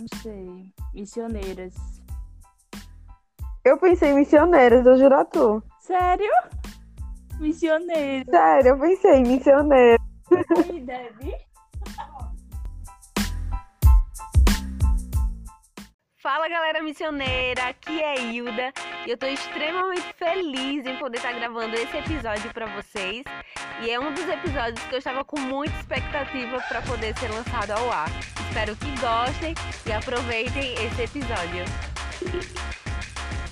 [0.00, 0.72] Não sei.
[0.94, 1.74] Missioneiras.
[3.62, 5.62] Eu pensei em missioneiras, eu juro a tu.
[5.78, 6.32] Sério?
[7.38, 8.26] Missioneiras.
[8.30, 10.00] Sério, eu pensei em missioneiras.
[10.56, 11.36] Aí, Debbie?
[16.22, 18.74] Fala galera missioneira, aqui é Hilda
[19.06, 23.24] e eu tô extremamente feliz em poder estar gravando esse episódio para vocês.
[23.80, 27.70] E é um dos episódios que eu estava com muita expectativa para poder ser lançado
[27.70, 28.10] ao ar.
[28.48, 29.54] Espero que gostem
[29.86, 31.64] e aproveitem esse episódio.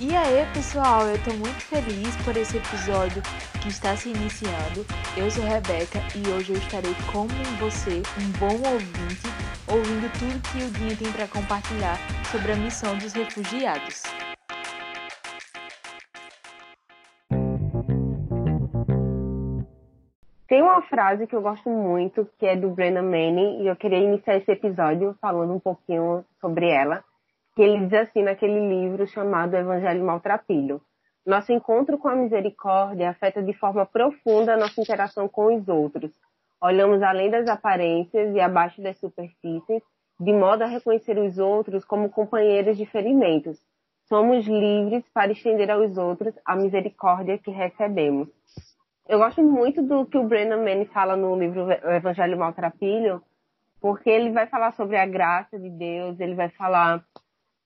[0.01, 3.21] E aí, pessoal, eu tô muito feliz por esse episódio
[3.61, 4.87] que está se iniciando.
[5.17, 9.27] Eu sou Rebeca e hoje eu estarei como você, um bom ouvinte,
[9.67, 11.99] ouvindo tudo que o Dinho tem para compartilhar
[12.31, 14.05] sobre a missão dos refugiados.
[20.47, 23.99] Tem uma frase que eu gosto muito, que é do Brennan Manning, e eu queria
[23.99, 27.03] iniciar esse episódio falando um pouquinho sobre ela,
[27.59, 30.81] que ele diz assim naquele livro chamado Evangelho Maltrapilho.
[31.27, 36.13] Nosso encontro com a misericórdia afeta de forma profunda a nossa interação com os outros.
[36.63, 39.83] Olhamos além das aparências e abaixo das superfícies,
[40.21, 43.59] de modo a reconhecer os outros como companheiros de ferimentos.
[44.09, 48.29] Somos livres para estender aos outros a misericórdia que recebemos.
[49.09, 53.21] Eu gosto muito do que o Brennan Manning fala no livro O Evangelho Maltrapilho,
[53.81, 57.05] porque ele vai falar sobre a graça de Deus, ele vai falar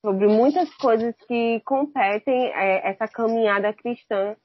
[0.03, 4.37] sobre muitas coisas que competem é, essa caminhada cristã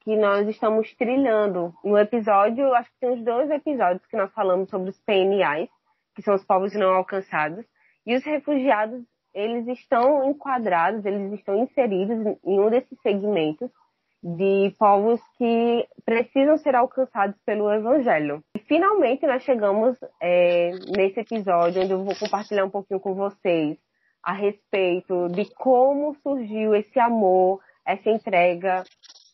[0.00, 1.72] que nós estamos trilhando.
[1.84, 5.68] No episódio, acho que tem uns dois episódios que nós falamos sobre os PNIs,
[6.16, 7.64] que são os povos não alcançados,
[8.04, 9.04] e os refugiados,
[9.34, 13.70] eles estão enquadrados, eles estão inseridos em um desses segmentos,
[14.24, 18.42] de povos que precisam ser alcançados pelo Evangelho.
[18.56, 23.78] E finalmente nós chegamos é, nesse episódio onde eu vou compartilhar um pouquinho com vocês
[24.22, 28.84] a respeito de como surgiu esse amor, essa entrega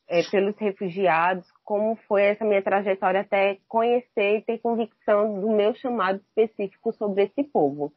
[0.09, 5.75] é, pelos refugiados, como foi essa minha trajetória até conhecer e ter convicção do meu
[5.75, 7.93] chamado específico sobre esse povo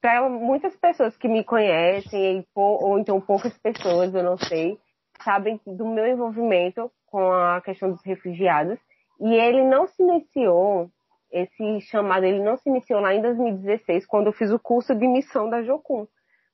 [0.00, 4.78] para muitas pessoas que me conhecem, ou então poucas pessoas, eu não sei,
[5.22, 8.78] sabem do meu envolvimento com a questão dos refugiados.
[9.20, 10.90] E ele não se iniciou,
[11.30, 15.06] esse chamado, ele não se iniciou lá em 2016, quando eu fiz o curso de
[15.06, 16.06] missão da Jocum.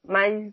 [0.04, 0.52] Mas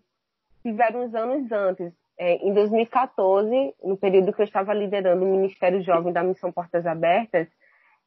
[0.62, 1.94] tiveram uns anos antes.
[2.18, 6.86] É, em 2014, no período que eu estava liderando o Ministério Jovem da Missão Portas
[6.86, 7.48] Abertas,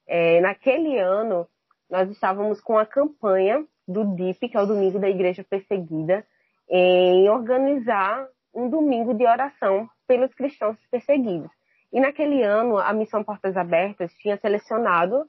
[0.06, 1.46] é, naquele ano,
[1.90, 6.24] nós estávamos com a campanha do DIP, que é o Domingo da Igreja Perseguida,
[6.68, 11.50] em organizar um domingo de oração pelos cristãos perseguidos.
[11.92, 15.28] E naquele ano, a Missão Portas Abertas tinha selecionado,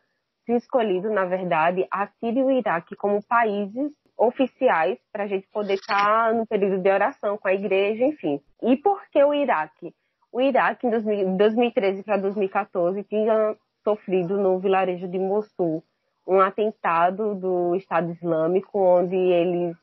[0.55, 5.75] escolhido, na verdade, a Síria e o Iraque como países oficiais para a gente poder
[5.75, 8.41] estar no período de oração com a igreja, enfim.
[8.63, 9.93] E por que o Iraque?
[10.31, 15.83] O Iraque, em 2013 para 2014, tinha sofrido no vilarejo de Mossul
[16.27, 19.77] um atentado do Estado Islâmico, onde eles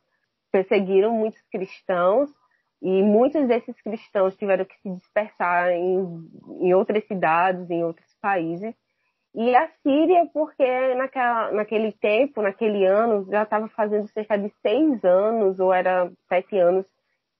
[0.53, 2.31] perseguiram muitos cristãos
[2.83, 6.29] e muitos desses cristãos tiveram que se dispersar em,
[6.61, 8.75] em outras cidades, em outros países.
[9.35, 15.05] E a Síria, porque naquela, naquele tempo, naquele ano, já estava fazendo cerca de seis
[15.05, 16.87] anos, ou era sete anos,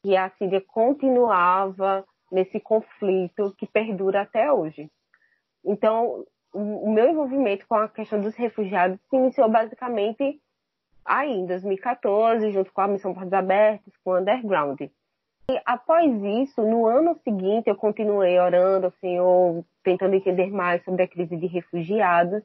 [0.03, 4.91] que a Síria continuava nesse conflito que perdura até hoje.
[5.65, 10.41] Então, o meu envolvimento com a questão dos refugiados se iniciou basicamente
[11.05, 14.81] aí, em 2014, junto com a Missão Portas Abertas, com o Underground.
[15.51, 21.03] E após isso, no ano seguinte, eu continuei orando ao Senhor, tentando entender mais sobre
[21.03, 22.43] a crise de refugiados.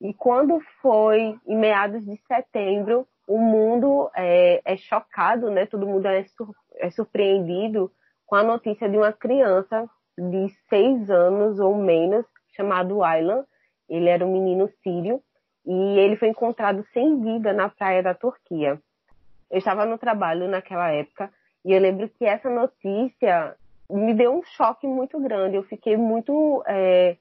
[0.00, 5.66] E quando foi em meados de setembro, o mundo é, é chocado, né?
[5.66, 7.90] Todo mundo é, sur é surpreendido
[8.26, 12.26] com a notícia de uma criança de seis anos ou menos
[12.56, 13.44] chamado Aylan.
[13.88, 15.22] Ele era um menino sírio
[15.64, 18.80] e ele foi encontrado sem vida na praia da Turquia.
[19.48, 21.30] Eu estava no trabalho naquela época
[21.64, 23.56] e eu lembro que essa notícia
[23.90, 25.56] me deu um choque muito grande.
[25.56, 27.16] Eu fiquei muito é,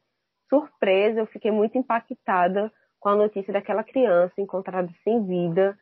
[0.50, 5.78] surpresa, eu fiquei muito impactada com a notícia daquela criança encontrada sem vida.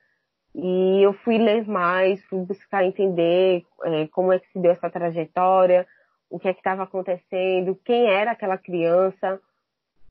[0.53, 4.89] E eu fui ler mais, fui buscar entender é, como é que se deu essa
[4.89, 5.87] trajetória,
[6.29, 9.39] o que é que estava acontecendo, quem era aquela criança.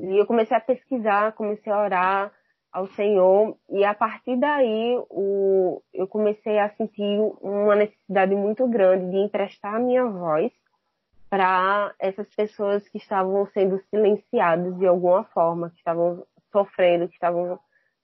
[0.00, 2.32] E eu comecei a pesquisar, comecei a orar
[2.72, 9.10] ao Senhor e a partir daí o, eu comecei a sentir uma necessidade muito grande
[9.10, 10.52] de emprestar a minha voz
[11.28, 17.58] para essas pessoas que estavam sendo silenciadas de alguma forma, que estavam sofrendo, que estavam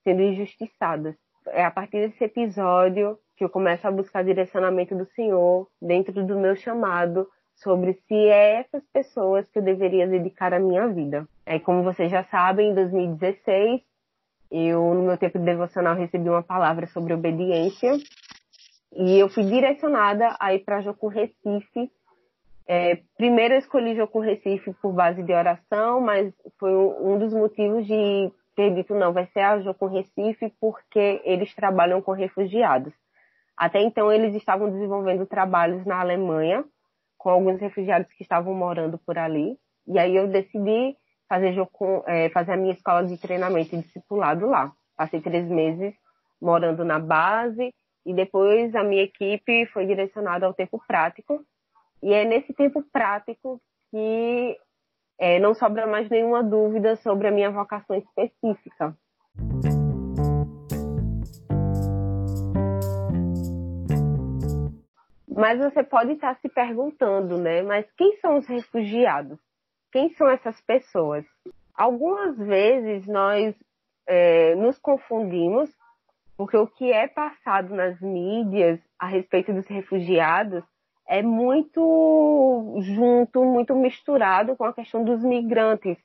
[0.05, 1.17] sendo injustiçadas.
[1.49, 6.39] é a partir desse episódio que eu começo a buscar direcionamento do Senhor dentro do
[6.39, 11.27] meu chamado sobre se é essas pessoas que eu deveria dedicar a minha vida.
[11.45, 13.83] É como vocês já sabem, em 2016,
[14.51, 17.93] eu no meu tempo de devocional recebi uma palavra sobre obediência
[18.93, 21.91] e eu fui direcionada a para Jocum Recife.
[22.67, 27.87] É, primeiro eu escolhi Jocum Recife por base de oração, mas foi um dos motivos
[27.87, 32.93] de ter dito não, vai ser a Jocum Recife porque eles trabalham com refugiados.
[33.57, 36.65] Até então eles estavam desenvolvendo trabalhos na Alemanha
[37.19, 39.59] com alguns refugiados que estavam morando por ali.
[39.87, 40.97] E aí eu decidi
[41.28, 41.55] fazer,
[42.06, 44.73] é, fazer a minha escola de treinamento e discipulado lá.
[44.96, 45.94] Passei três meses
[46.40, 47.73] morando na base
[48.05, 51.44] e depois a minha equipe foi direcionada ao tempo prático.
[52.02, 54.56] E é nesse tempo prático que
[55.19, 58.96] é, não sobra mais nenhuma dúvida sobre a minha vocação específica.
[65.37, 67.62] Mas você pode estar se perguntando, né?
[67.62, 69.38] Mas quem são os refugiados?
[69.97, 71.25] Quem são essas pessoas?
[71.75, 73.57] Algumas vezes nós
[74.07, 75.75] é, nos confundimos,
[76.37, 80.63] porque o que é passado nas mídias a respeito dos refugiados
[81.09, 85.97] é muito junto, muito misturado com a questão dos migrantes,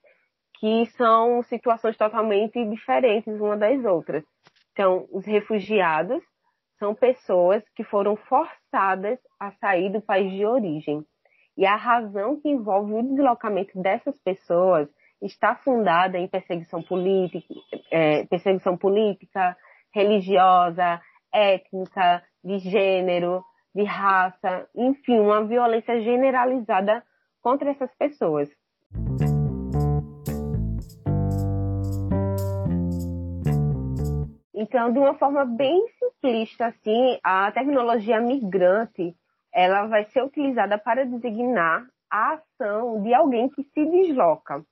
[0.58, 4.24] que são situações totalmente diferentes uma das outras.
[4.72, 6.24] Então, os refugiados
[6.80, 11.06] são pessoas que foram forçadas a sair do país de origem.
[11.57, 14.88] E a razão que envolve o deslocamento dessas pessoas
[15.21, 17.53] está fundada em perseguição política,
[17.92, 19.56] é, perseguição política,
[19.94, 21.01] religiosa,
[21.33, 23.44] étnica, de gênero,
[23.75, 27.03] de raça, enfim, uma violência generalizada
[27.42, 28.50] contra essas pessoas.
[34.54, 39.15] Então, de uma forma bem simplista, assim, a tecnologia migrante,
[39.53, 44.63] ela vai ser utilizada para designar a ação de alguém que se desloca.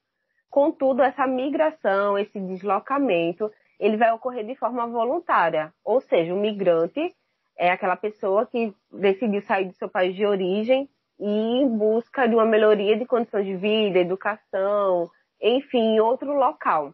[0.50, 5.72] Contudo, essa migração, esse deslocamento, ele vai ocorrer de forma voluntária.
[5.84, 7.16] Ou seja, o migrante
[7.58, 10.90] é aquela pessoa que decidiu sair do seu país de origem
[11.20, 15.10] e em busca de uma melhoria de condições de vida, educação,
[15.42, 16.94] enfim, em outro local.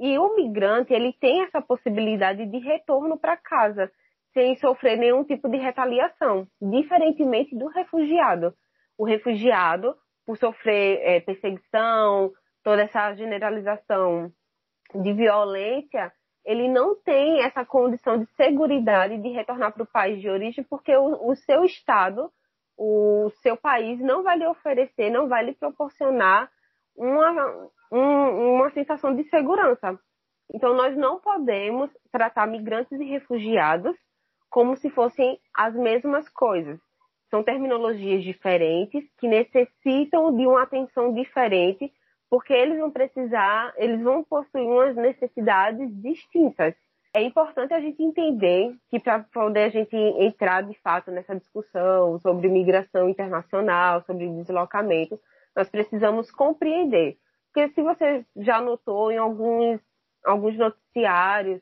[0.00, 3.90] E o migrante, ele tem essa possibilidade de retorno para casa,
[4.34, 8.52] sem sofrer nenhum tipo de retaliação, diferentemente do refugiado.
[8.98, 9.96] O refugiado,
[10.26, 12.32] por sofrer é, perseguição,
[12.62, 14.30] toda essa generalização
[14.94, 16.12] de violência,
[16.44, 20.94] ele não tem essa condição de segurança de retornar para o país de origem, porque
[20.94, 22.30] o, o seu estado,
[22.76, 26.50] o seu país não vai lhe oferecer, não vai lhe proporcionar
[26.96, 29.98] uma, um, uma sensação de segurança.
[30.52, 33.96] Então, nós não podemos tratar migrantes e refugiados
[34.54, 36.78] como se fossem as mesmas coisas.
[37.28, 41.92] São terminologias diferentes que necessitam de uma atenção diferente,
[42.30, 46.72] porque eles vão precisar, eles vão possuir umas necessidades distintas.
[47.12, 52.20] É importante a gente entender que para poder a gente entrar de fato nessa discussão
[52.20, 55.18] sobre migração internacional, sobre deslocamento,
[55.56, 57.18] nós precisamos compreender.
[57.52, 59.80] Porque se você já notou em alguns,
[60.24, 61.60] alguns noticiários,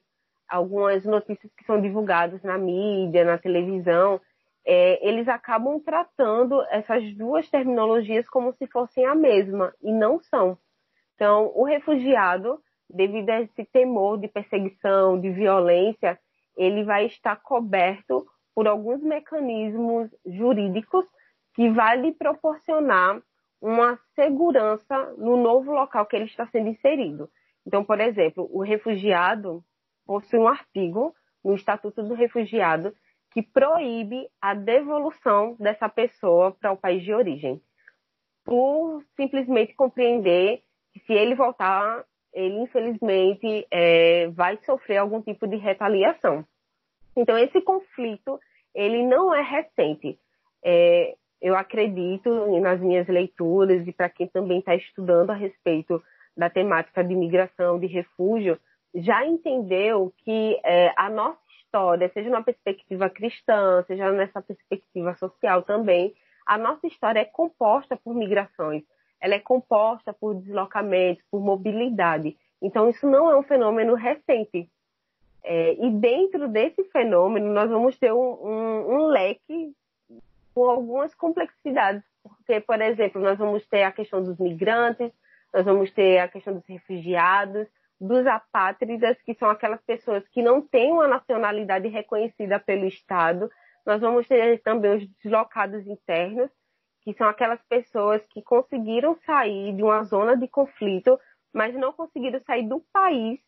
[0.52, 4.21] algumas notícias que são divulgadas na mídia, na televisão,
[4.66, 10.59] é, eles acabam tratando essas duas terminologias como se fossem a mesma, e não são.
[11.14, 16.21] Então, o refugiado, devido a esse temor de perseguição, de violência,
[16.54, 21.06] ele vai estar coberto por alguns mecanismos jurídicos
[21.54, 23.23] que vai lhe proporcionar
[23.59, 27.30] uma segurança no novo local que ele está sendo inserido.
[27.66, 29.64] Então, por exemplo, o refugiado
[30.06, 32.94] possui um artigo no Estatuto do Refugiado
[33.30, 37.61] que proíbe a devolução dessa pessoa para o país de origem,
[38.44, 45.56] por simplesmente compreender que se ele voltar, ele infelizmente é, vai sofrer algum tipo de
[45.56, 46.44] retaliação.
[47.16, 48.38] Então, esse conflito
[48.75, 50.18] ele não é recente.
[50.64, 52.30] É, eu acredito
[52.61, 56.02] nas minhas leituras e para quem também está estudando a respeito
[56.37, 58.59] da temática de migração, de refúgio,
[58.94, 65.62] já entendeu que é, a nossa história, seja numa perspectiva cristã, seja nessa perspectiva social
[65.62, 68.82] também, a nossa história é composta por migrações,
[69.20, 72.37] ela é composta por deslocamentos, por mobilidade.
[72.61, 74.68] Então, isso não é um fenômeno recente.
[75.44, 79.72] É, e dentro desse fenômeno, nós vamos ter um, um, um leque
[80.54, 85.11] com algumas complexidades, porque, por exemplo, nós vamos ter a questão dos migrantes,
[85.52, 87.66] nós vamos ter a questão dos refugiados,
[88.02, 93.49] dos apátridas, que são aquelas pessoas que não têm uma nacionalidade reconhecida pelo Estado.
[93.87, 96.50] Nós vamos ter também os deslocados internos,
[97.02, 101.18] que são aquelas pessoas que conseguiram sair de uma zona de conflito,
[101.54, 103.38] mas não conseguiram sair do país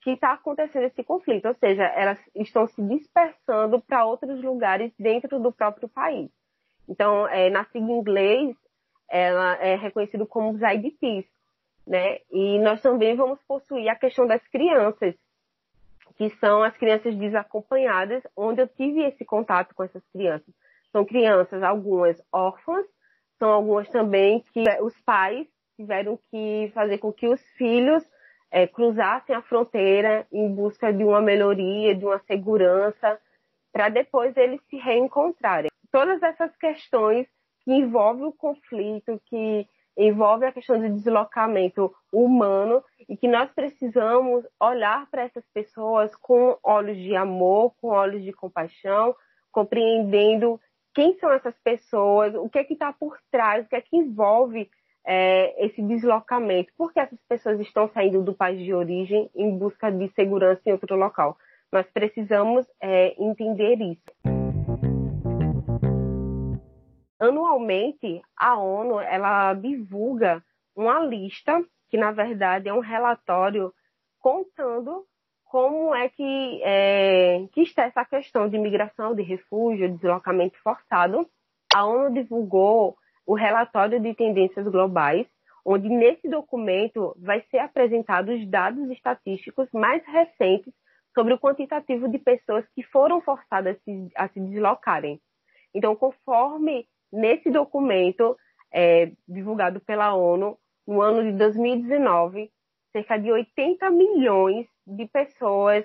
[0.00, 5.38] que está acontecendo esse conflito, ou seja, elas estão se dispersando para outros lugares dentro
[5.38, 6.28] do próprio país.
[6.88, 8.56] Então, é, na sigla em inglês,
[9.08, 11.24] ela é reconhecido como os IDPs,
[11.86, 12.18] né?
[12.30, 15.14] E nós também vamos possuir a questão das crianças,
[16.16, 20.54] que são as crianças desacompanhadas, onde eu tive esse contato com essas crianças.
[20.90, 22.86] São crianças, algumas órfãs,
[23.38, 28.04] são algumas também que os pais tiveram que fazer com que os filhos
[28.50, 33.18] é, cruzassem a fronteira em busca de uma melhoria, de uma segurança,
[33.72, 35.70] para depois eles se reencontrarem.
[35.90, 37.26] Todas essas questões
[37.64, 44.44] que envolvem o conflito, que envolve a questão de deslocamento humano e que nós precisamos
[44.60, 49.14] olhar para essas pessoas com olhos de amor, com olhos de compaixão,
[49.50, 50.60] compreendendo
[50.94, 53.96] quem são essas pessoas, o que é que está por trás, o que é que
[53.96, 54.70] envolve
[55.04, 59.90] é, esse deslocamento, por que essas pessoas estão saindo do país de origem em busca
[59.90, 61.36] de segurança em outro local.
[61.72, 64.41] Nós precisamos é, entender isso.
[67.22, 70.42] Anualmente, a ONU ela divulga
[70.74, 73.72] uma lista que na verdade é um relatório
[74.18, 75.06] contando
[75.44, 81.24] como é que, é, que está essa questão de imigração, de refúgio, deslocamento forçado.
[81.72, 85.24] A ONU divulgou o relatório de tendências globais,
[85.64, 90.74] onde nesse documento vai ser apresentado os dados estatísticos mais recentes
[91.14, 95.20] sobre o quantitativo de pessoas que foram forçadas a se, a se deslocarem.
[95.72, 98.36] Então, conforme nesse documento
[98.72, 102.50] é, divulgado pela ONU, no ano de 2019,
[102.92, 105.84] cerca de 80 milhões de pessoas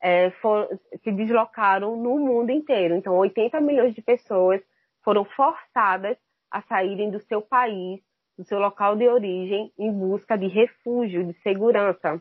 [0.00, 0.68] é, for,
[1.02, 2.96] se deslocaram no mundo inteiro.
[2.96, 4.60] Então, 80 milhões de pessoas
[5.02, 6.16] foram forçadas
[6.50, 8.00] a saírem do seu país,
[8.36, 12.20] do seu local de origem, em busca de refúgio, de segurança.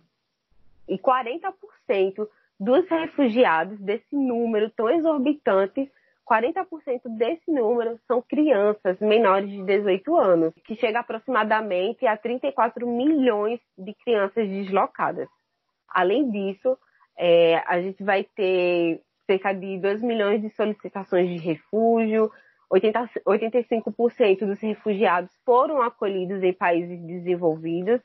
[0.88, 2.27] E 40%
[2.60, 5.91] dos refugiados, desse número tão exorbitante,
[6.31, 13.59] 40% desse número são crianças menores de 18 anos, que chega aproximadamente a 34 milhões
[13.77, 15.27] de crianças deslocadas.
[15.89, 16.77] Além disso,
[17.17, 22.31] é, a gente vai ter cerca de 2 milhões de solicitações de refúgio,
[22.69, 28.00] 80, 85% dos refugiados foram acolhidos em países desenvolvidos,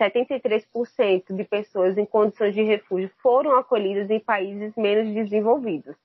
[0.00, 5.96] 73% de pessoas em condições de refúgio foram acolhidas em países menos desenvolvidos.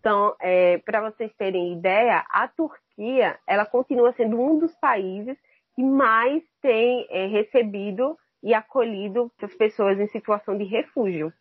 [0.00, 5.36] Então, é, para vocês terem ideia, a Turquia ela continua sendo um dos países
[5.74, 11.32] que mais tem é, recebido e acolhido as pessoas em situação de refúgio.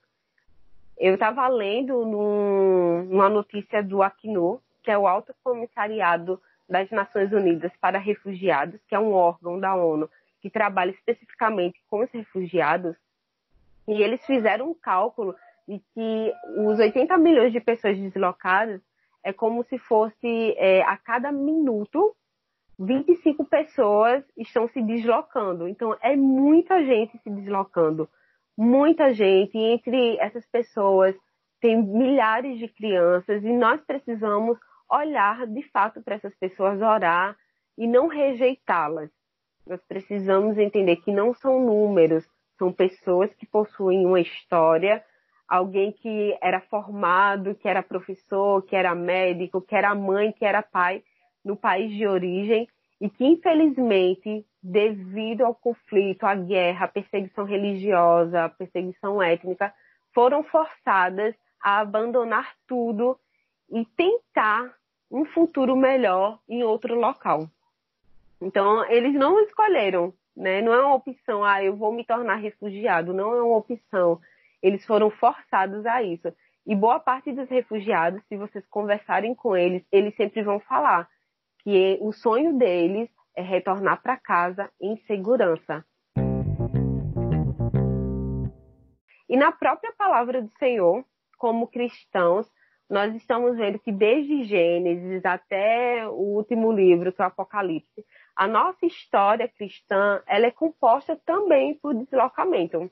[0.98, 7.32] Eu estava lendo num, numa notícia do Acnur, que é o Alto Comissariado das Nações
[7.32, 10.10] Unidas para Refugiados, que é um órgão da ONU
[10.42, 12.96] que trabalha especificamente com os refugiados,
[13.88, 15.36] e eles fizeram um cálculo
[15.70, 16.34] de que
[16.66, 18.82] os 80 milhões de pessoas deslocadas
[19.24, 22.16] é como se fosse é, a cada minuto
[22.80, 25.68] 25 pessoas estão se deslocando.
[25.68, 28.10] Então é muita gente se deslocando,
[28.58, 29.56] muita gente.
[29.56, 31.16] E entre essas pessoas
[31.62, 34.58] tem milhares de crianças e nós precisamos
[34.90, 37.38] olhar de fato para essas pessoas, orar
[37.78, 39.12] e não rejeitá-las.
[39.68, 45.04] Nós precisamos entender que não são números, são pessoas que possuem uma história,
[45.50, 50.62] alguém que era formado, que era professor, que era médico, que era mãe, que era
[50.62, 51.04] pai
[51.44, 52.68] no país de origem
[53.02, 59.74] e que infelizmente, devido ao conflito, à guerra, à perseguição religiosa, à perseguição étnica,
[60.14, 63.18] foram forçadas a abandonar tudo
[63.72, 64.74] e tentar
[65.10, 67.50] um futuro melhor em outro local.
[68.42, 70.62] Então, eles não escolheram, né?
[70.62, 73.14] Não é uma opção, ah, eu vou me tornar refugiado.
[73.14, 74.20] Não é uma opção.
[74.62, 76.34] Eles foram forçados a isso.
[76.66, 81.08] E boa parte dos refugiados, se vocês conversarem com eles, eles sempre vão falar
[81.64, 85.84] que o sonho deles é retornar para casa em segurança.
[89.28, 91.06] E na própria palavra do Senhor,
[91.38, 92.52] como cristãos,
[92.90, 98.04] nós estamos vendo que desde Gênesis até o último livro, que é o Apocalipse,
[98.36, 102.92] a nossa história cristã ela é composta também por deslocamento.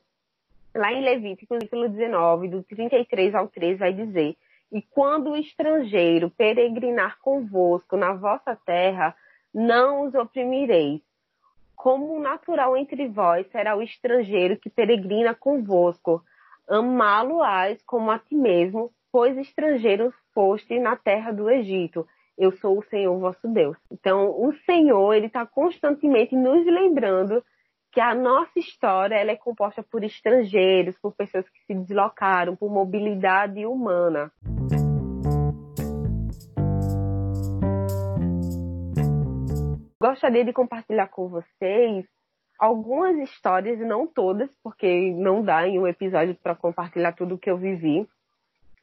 [0.78, 4.38] Lá em Levítico, capítulo 19, do 33 ao 3, vai dizer:
[4.72, 9.16] E quando o estrangeiro peregrinar convosco na vossa terra,
[9.52, 11.02] não os oprimireis.
[11.76, 16.24] Como natural entre vós será o estrangeiro que peregrina convosco.
[16.70, 22.08] Amá-lo-ás como a ti mesmo, pois estrangeiro foste na terra do Egito.
[22.38, 23.76] Eu sou o Senhor vosso Deus.
[23.92, 27.44] Então, o Senhor, ele está constantemente nos lembrando
[27.98, 32.70] que a nossa história ela é composta por estrangeiros, por pessoas que se deslocaram, por
[32.70, 34.32] mobilidade humana.
[40.00, 42.06] Gostaria de compartilhar com vocês
[42.60, 47.50] algumas histórias, não todas, porque não dá em um episódio para compartilhar tudo o que
[47.50, 48.08] eu vivi,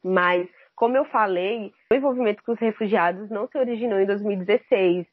[0.03, 0.45] mas
[0.75, 5.07] como eu falei, o envolvimento com os refugiados não se originou em 2016,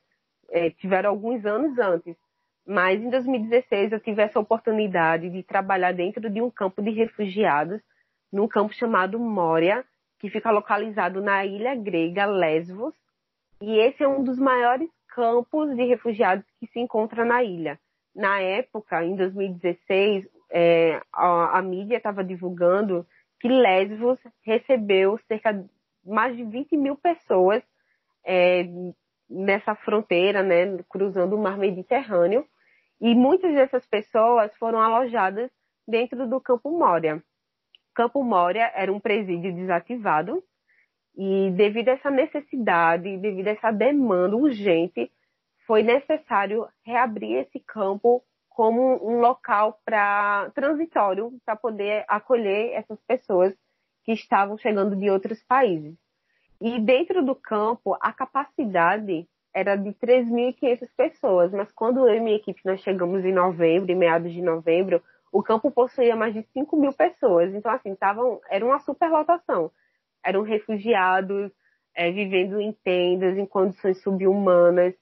[0.51, 2.17] é, tiveram alguns anos antes.
[2.67, 7.81] Mas em 2016 eu tive essa oportunidade de trabalhar dentro de um campo de refugiados,
[8.33, 9.85] num campo chamado Moria,
[10.19, 12.95] que fica localizado na ilha grega Lesvos.
[13.61, 17.79] E esse é um dos maiores campos de refugiados que se encontra na ilha.
[18.15, 23.07] Na época, em 2016, é, a, a mídia estava divulgando
[23.41, 25.65] que Lesvos recebeu cerca
[26.05, 27.63] mais de 20 mil pessoas
[28.25, 28.65] é,
[29.33, 32.47] nessa fronteira, né, cruzando o mar Mediterrâneo,
[33.01, 35.51] e muitas dessas pessoas foram alojadas
[35.87, 37.23] dentro do Campo Moria.
[37.95, 40.43] Campo Moria era um presídio desativado
[41.17, 45.11] e devido a essa necessidade, devido a essa demanda urgente,
[45.67, 53.55] foi necessário reabrir esse campo como um local para transitório para poder acolher essas pessoas
[54.05, 55.97] que estavam chegando de outros países.
[56.65, 62.37] E dentro do campo, a capacidade era de 3.500 pessoas, mas quando eu e minha
[62.37, 65.03] equipe nós chegamos em novembro, em meados de novembro,
[65.33, 67.53] o campo possuía mais de 5 mil pessoas.
[67.53, 69.73] Então, assim, tavam, era uma superlotação.
[70.25, 71.51] Eram refugiados,
[71.97, 74.95] é, vivendo em tendas, em condições subhumanas.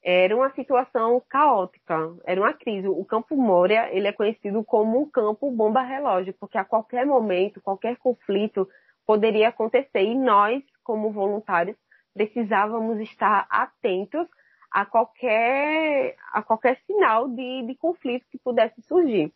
[0.00, 2.86] Era uma situação caótica, era uma crise.
[2.86, 7.96] O campo Moria, ele é conhecido como um campo bomba-relógio, porque a qualquer momento, qualquer
[7.96, 8.68] conflito
[9.04, 10.02] poderia acontecer.
[10.02, 11.76] E nós, como voluntários,
[12.14, 14.26] precisávamos estar atentos
[14.70, 19.30] a qualquer, a qualquer sinal de, de conflito que pudesse surgir.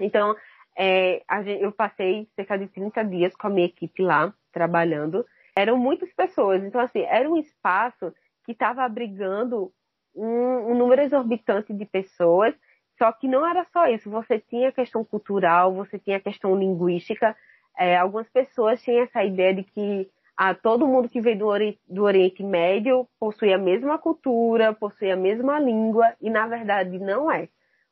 [0.00, 0.36] Então,
[0.76, 5.26] é, gente, eu passei cerca de 30 dias com a minha equipe lá, trabalhando.
[5.56, 8.14] Eram muitas pessoas, então, assim, era um espaço
[8.44, 9.72] que estava abrigando
[10.14, 12.54] um, um número exorbitante de pessoas,
[12.96, 16.54] só que não era só isso, você tinha a questão cultural, você tinha a questão
[16.54, 17.36] linguística.
[17.76, 21.80] É, algumas pessoas tinham essa ideia de que a todo mundo que veio do Oriente,
[21.88, 27.28] do Oriente Médio possui a mesma cultura, possui a mesma língua, e na verdade não
[27.28, 27.48] é.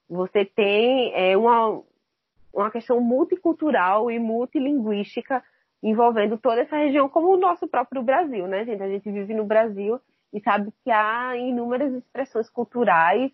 [0.09, 1.83] Você tem é, uma,
[2.55, 5.43] uma questão multicultural e multilinguística
[5.83, 8.81] envolvendo toda essa região, como o nosso próprio Brasil, né, gente?
[8.81, 10.01] A gente vive no Brasil
[10.33, 13.33] e sabe que há inúmeras expressões culturais,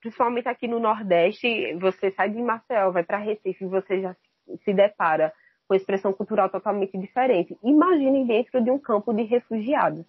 [0.00, 4.16] principalmente aqui no Nordeste, você sai de Maceió, vai para Recife, você já
[4.64, 5.32] se depara
[5.68, 7.56] com expressão cultural totalmente diferente.
[7.62, 10.06] Imaginem dentro de um campo de refugiados.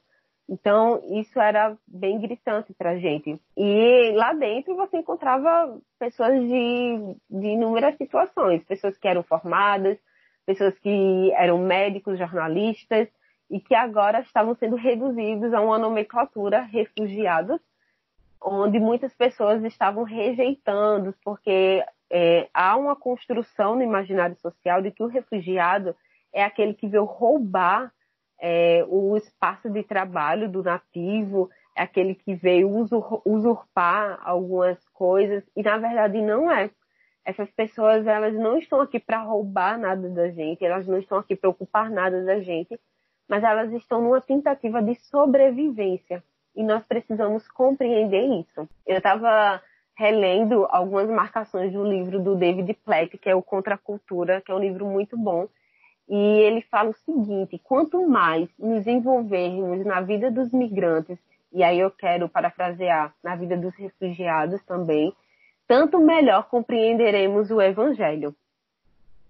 [0.48, 3.40] Então, isso era bem gritante para a gente.
[3.56, 10.00] E lá dentro você encontrava pessoas de, de inúmeras situações, pessoas que eram formadas,
[10.48, 13.08] pessoas que eram médicos, jornalistas,
[13.50, 17.60] e que agora estavam sendo reduzidos a uma nomenclatura refugiados,
[18.42, 25.04] onde muitas pessoas estavam rejeitando, porque é, há uma construção no imaginário social de que
[25.04, 25.96] o refugiado
[26.34, 27.92] é aquele que veio roubar
[28.42, 35.44] é, o espaço de trabalho do nativo, é aquele que veio usur, usurpar algumas coisas,
[35.56, 36.70] e na verdade não é.
[37.24, 41.36] Essas pessoas elas não estão aqui para roubar nada da gente, elas não estão aqui
[41.36, 42.80] para ocupar nada da gente,
[43.28, 46.24] mas elas estão numa tentativa de sobrevivência.
[46.56, 48.68] E nós precisamos compreender isso.
[48.86, 49.62] Eu estava
[50.00, 54.50] relendo algumas marcações do livro do David Platt, que é o Contra a Cultura, que
[54.50, 55.46] é um livro muito bom.
[56.08, 61.20] E ele fala o seguinte: quanto mais nos envolvermos na vida dos migrantes,
[61.52, 65.14] e aí eu quero parafrasear, na vida dos refugiados também,
[65.68, 68.34] tanto melhor compreenderemos o Evangelho.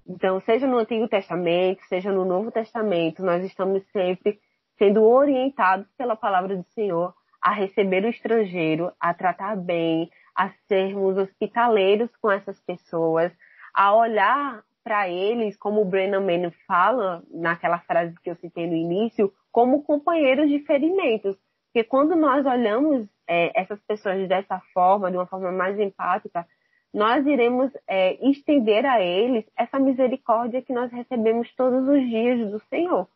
[0.08, 4.40] Então, seja no Antigo Testamento, seja no Novo Testamento, nós estamos sempre
[4.78, 11.18] sendo orientados pela palavra do Senhor a receber o estrangeiro, a tratar bem, a sermos
[11.18, 13.30] hospitaleiros com essas pessoas,
[13.74, 18.74] a olhar para eles, como o Brennan Manning fala naquela frase que eu citei no
[18.74, 21.36] início, como companheiros de ferimentos.
[21.66, 26.48] Porque quando nós olhamos é, essas pessoas dessa forma, de uma forma mais empática,
[26.94, 32.60] nós iremos é, estender a eles essa misericórdia que nós recebemos todos os dias do
[32.70, 33.10] Senhor.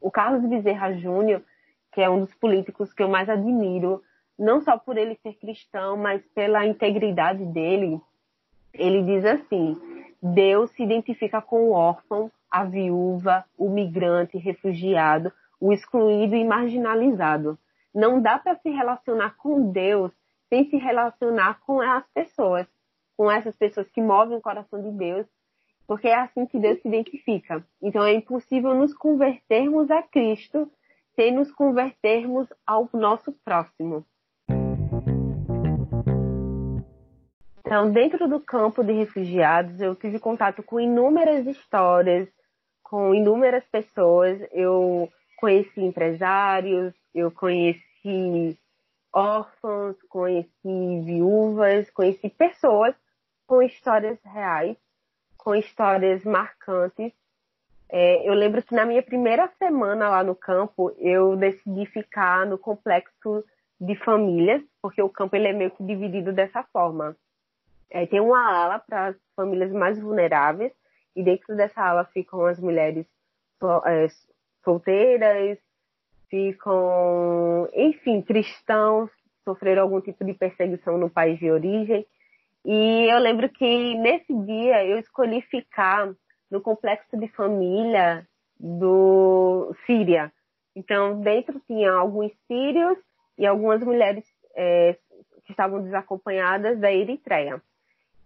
[0.00, 1.42] O Carlos Bezerra Júnior,
[1.92, 4.02] que é um dos políticos que eu mais admiro,
[4.38, 8.00] não só por ele ser cristão, mas pela integridade dele,
[8.72, 9.76] ele diz assim:
[10.22, 17.58] Deus se identifica com o órfão, a viúva, o migrante, refugiado, o excluído e marginalizado.
[17.94, 20.12] Não dá para se relacionar com Deus
[20.48, 22.66] sem se relacionar com as pessoas,
[23.16, 25.26] com essas pessoas que movem o coração de Deus,
[25.88, 27.64] porque é assim que Deus se identifica.
[27.80, 30.70] Então é impossível nos convertermos a Cristo
[31.16, 34.04] sem nos convertermos ao nosso próximo.
[37.60, 42.28] Então, dentro do campo de refugiados, eu tive contato com inúmeras histórias,
[42.82, 44.40] com inúmeras pessoas.
[44.52, 48.56] Eu conheci empresários, eu conheci
[49.12, 52.94] órfãos, conheci viúvas, conheci pessoas
[53.46, 54.76] com histórias reais,
[55.38, 57.12] com histórias marcantes.
[57.88, 62.58] É, eu lembro que na minha primeira semana lá no campo, eu decidi ficar no
[62.58, 63.42] complexo
[63.80, 67.16] de famílias, porque o campo ele é meio que dividido dessa forma.
[67.88, 70.72] É, tem uma ala para as famílias mais vulneráveis,
[71.16, 73.06] e dentro dessa ala ficam as mulheres
[73.86, 74.06] é,
[74.62, 75.58] solteiras,
[76.28, 79.10] ficam, enfim, cristãos,
[79.44, 82.06] sofreram algum tipo de perseguição no país de origem.
[82.64, 86.12] E eu lembro que nesse dia eu escolhi ficar
[86.50, 88.26] no complexo de família
[88.58, 90.32] do Síria.
[90.74, 92.98] Então, dentro tinha alguns sírios
[93.36, 94.24] e algumas mulheres
[94.56, 94.96] é,
[95.44, 97.62] que estavam desacompanhadas da Eritreia.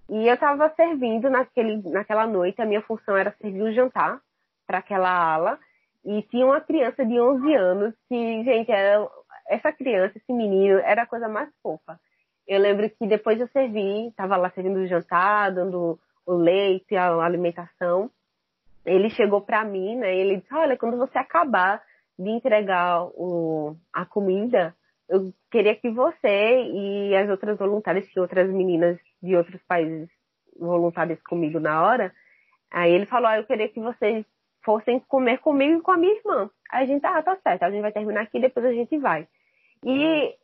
[0.08, 4.20] E eu estava servindo naquele, naquela noite, a minha função era servir o jantar
[4.66, 5.58] para aquela ala.
[6.04, 9.08] E tinha uma criança de 11 anos que, gente, era,
[9.48, 11.98] essa criança, esse menino, era a coisa mais fofa.
[12.46, 17.14] Eu lembro que depois eu servi, estava lá servindo o jantar, dando o leite, a
[17.14, 18.10] alimentação.
[18.84, 20.14] Ele chegou para mim, né?
[20.16, 21.82] ele disse: Olha, quando você acabar
[22.18, 24.74] de entregar o, a comida,
[25.08, 30.08] eu queria que você e as outras voluntárias, que outras meninas de outros países
[30.58, 32.12] voluntárias comigo na hora,
[32.70, 34.24] aí ele falou, ah, eu queria que vocês
[34.64, 36.50] fossem comer comigo e com a minha irmã.
[36.70, 39.26] Aí a gente, ah, tá certo, a gente vai terminar aqui, depois a gente vai.
[39.84, 40.36] E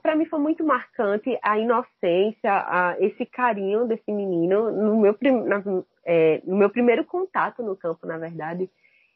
[0.00, 5.16] para mim foi muito marcante a inocência, a, esse carinho desse menino no meu,
[5.46, 5.62] na,
[6.04, 8.68] é, no meu primeiro contato no campo, na verdade.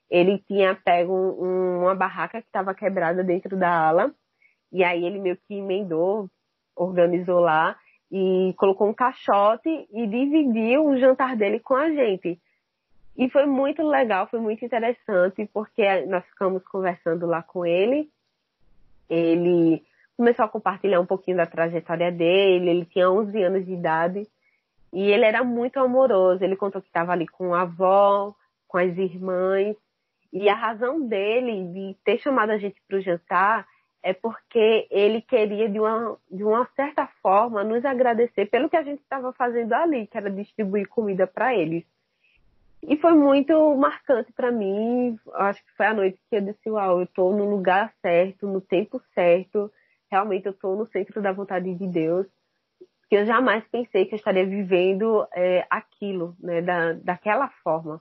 [0.09, 4.15] Ele tinha pego um, uma barraca que estava quebrada dentro da ala
[4.73, 6.31] e aí ele meio que emendou,
[6.77, 7.77] organizou lá
[8.11, 12.41] e colocou um caixote e dividiu o jantar dele com a gente.
[13.17, 18.09] E foi muito legal, foi muito interessante, porque nós ficamos conversando lá com ele.
[19.09, 19.83] Ele
[20.17, 24.27] começou a compartilhar um pouquinho da trajetória dele, ele tinha 11 anos de idade
[24.93, 26.43] e ele era muito amoroso.
[26.43, 28.35] Ele contou que estava ali com a avó,
[28.67, 29.77] com as irmãs.
[30.33, 33.67] E a razão dele de ter chamado a gente para o jantar
[34.03, 38.83] é porque ele queria, de uma, de uma certa forma, nos agradecer pelo que a
[38.83, 41.85] gente estava fazendo ali, que era distribuir comida para eles.
[42.83, 45.19] E foi muito marcante para mim.
[45.35, 48.61] Acho que foi a noite que eu disse: Uau, eu estou no lugar certo, no
[48.61, 49.71] tempo certo.
[50.11, 52.27] Realmente eu estou no centro da vontade de Deus.
[53.09, 58.01] Que eu jamais pensei que eu estaria vivendo é, aquilo, né, da, daquela forma.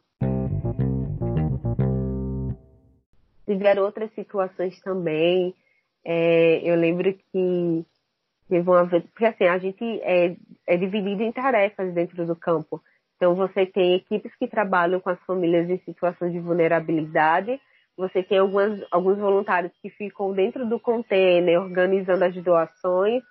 [3.45, 5.53] Tiveram outras situações também
[6.05, 7.85] é, eu lembro que
[8.47, 10.35] teve uma vez, porque assim, a gente é,
[10.67, 12.81] é dividido em tarefas dentro do campo.
[13.15, 17.59] Então você tem equipes que trabalham com as famílias em situações de vulnerabilidade,
[17.97, 23.23] você tem algumas, alguns voluntários que ficam dentro do container organizando as doações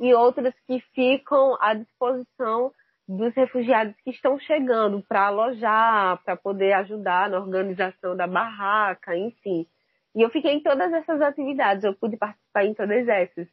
[0.00, 2.72] e outros que ficam à disposição
[3.06, 9.66] dos refugiados que estão chegando para alojar, para poder ajudar na organização da barraca, enfim.
[10.14, 13.46] E eu fiquei em todas essas atividades, eu pude participar em todas essas.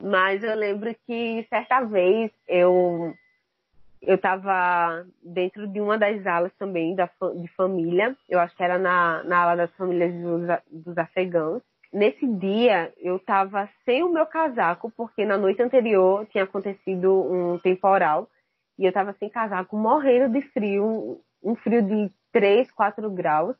[0.00, 3.14] Mas eu lembro que certa vez eu
[4.02, 8.78] eu estava dentro de uma das alas também da, de família, eu acho que era
[8.78, 11.62] na, na ala das famílias dos, dos afegãos.
[11.92, 17.58] Nesse dia eu estava sem o meu casaco, porque na noite anterior tinha acontecido um
[17.58, 18.28] temporal
[18.78, 23.56] e eu estava sem casaco, morrendo de frio, um frio de 3, 4 graus.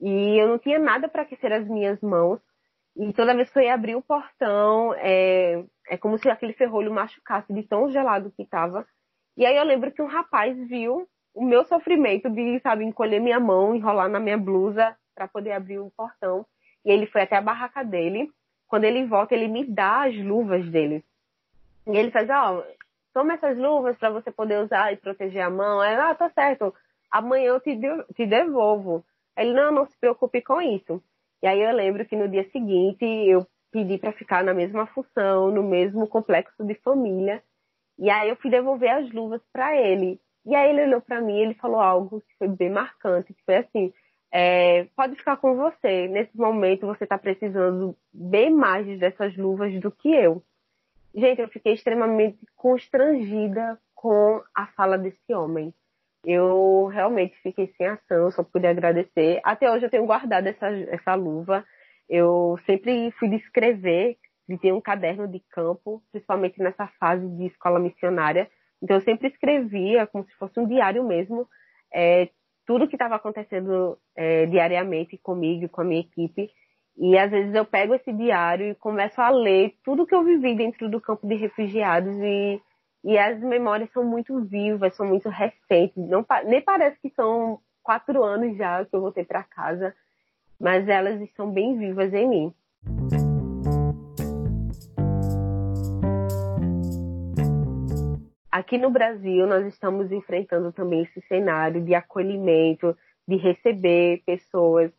[0.00, 2.40] E eu não tinha nada para aquecer as minhas mãos.
[2.96, 6.92] E toda vez que eu ia abrir o portão, é, é como se aquele ferrolho
[6.92, 8.84] machucasse de tão gelado que estava.
[9.38, 13.38] E aí eu lembro que um rapaz viu o meu sofrimento de, sabe, encolher minha
[13.38, 16.44] mão, enrolar na minha blusa para poder abrir o portão.
[16.84, 18.28] E ele foi até a barraca dele.
[18.66, 21.04] Quando ele volta, ele me dá as luvas dele.
[21.86, 22.64] E ele faz, ó, oh,
[23.14, 25.80] toma essas luvas para você poder usar e proteger a mão.
[25.80, 26.74] Aí, ah, tá certo.
[27.08, 27.78] Amanhã eu te,
[28.16, 29.04] te devolvo.
[29.36, 31.00] Ele, não, não se preocupe com isso.
[31.40, 35.52] E aí eu lembro que no dia seguinte eu pedi para ficar na mesma função,
[35.52, 37.40] no mesmo complexo de família.
[37.98, 40.20] E aí eu fui devolver as luvas para ele.
[40.46, 43.44] E aí ele olhou para mim e ele falou algo que foi bem marcante, que
[43.44, 43.92] foi assim,
[44.30, 46.06] é, pode ficar com você.
[46.08, 50.42] Nesse momento você está precisando bem mais dessas luvas do que eu.
[51.14, 55.74] Gente, eu fiquei extremamente constrangida com a fala desse homem.
[56.24, 59.40] Eu realmente fiquei sem ação, só pude agradecer.
[59.42, 61.64] Até hoje eu tenho guardado essa, essa luva.
[62.08, 64.16] Eu sempre fui de escrever,
[64.48, 68.48] de ter um caderno de campo, principalmente nessa fase de escola missionária.
[68.82, 71.46] Então eu sempre escrevia como se fosse um diário mesmo,
[71.92, 72.28] é,
[72.66, 76.50] tudo que estava acontecendo é, diariamente comigo e com a minha equipe.
[76.96, 80.54] E às vezes eu pego esse diário e começo a ler tudo que eu vivi
[80.54, 82.60] dentro do campo de refugiados e,
[83.04, 85.96] e as memórias são muito vivas, são muito recentes.
[86.08, 89.94] Não, nem parece que são quatro anos já que eu voltei para casa
[90.60, 92.54] mas elas estão bem vivas em mim.
[98.58, 104.90] Aqui no Brasil, nós estamos enfrentando também esse cenário de acolhimento, de receber pessoas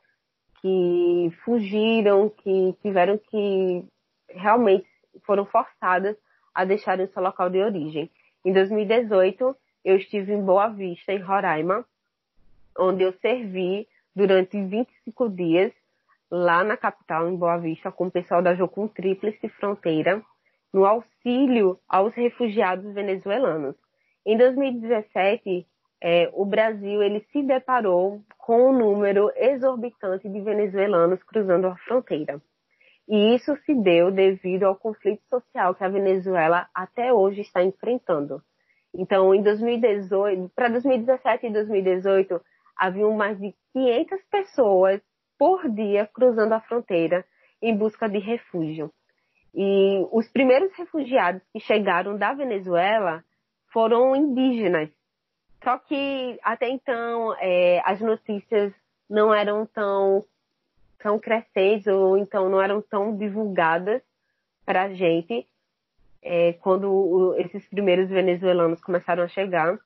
[0.61, 3.83] que fugiram, que tiveram que
[4.29, 4.87] realmente
[5.25, 6.15] foram forçadas
[6.55, 8.09] a deixarem o seu local de origem.
[8.45, 11.83] Em 2018, eu estive em Boa Vista, em Roraima,
[12.77, 15.73] onde eu servi durante 25 dias
[16.31, 20.23] lá na capital, em Boa Vista, com o pessoal da Jocum Tríplice Fronteira,
[20.73, 23.75] no auxílio aos refugiados venezuelanos.
[24.25, 25.65] Em 2017,
[26.01, 32.41] é, o Brasil ele se deparou com um número exorbitante de venezuelanos cruzando a fronteira.
[33.07, 38.41] E isso se deu devido ao conflito social que a Venezuela até hoje está enfrentando.
[38.93, 42.41] Então, em 2018, para 2017 e 2018,
[42.77, 45.01] haviam mais de 500 pessoas
[45.37, 47.25] por dia cruzando a fronteira
[47.61, 48.91] em busca de refúgio.
[49.53, 53.23] E os primeiros refugiados que chegaram da Venezuela
[53.71, 54.89] foram indígenas.
[55.63, 58.73] Só que até então é, as notícias
[59.09, 60.23] não eram tão,
[60.99, 64.01] tão crescentes ou então não eram tão divulgadas
[64.65, 65.47] para a gente
[66.21, 69.77] é, quando o, esses primeiros venezuelanos começaram a chegar.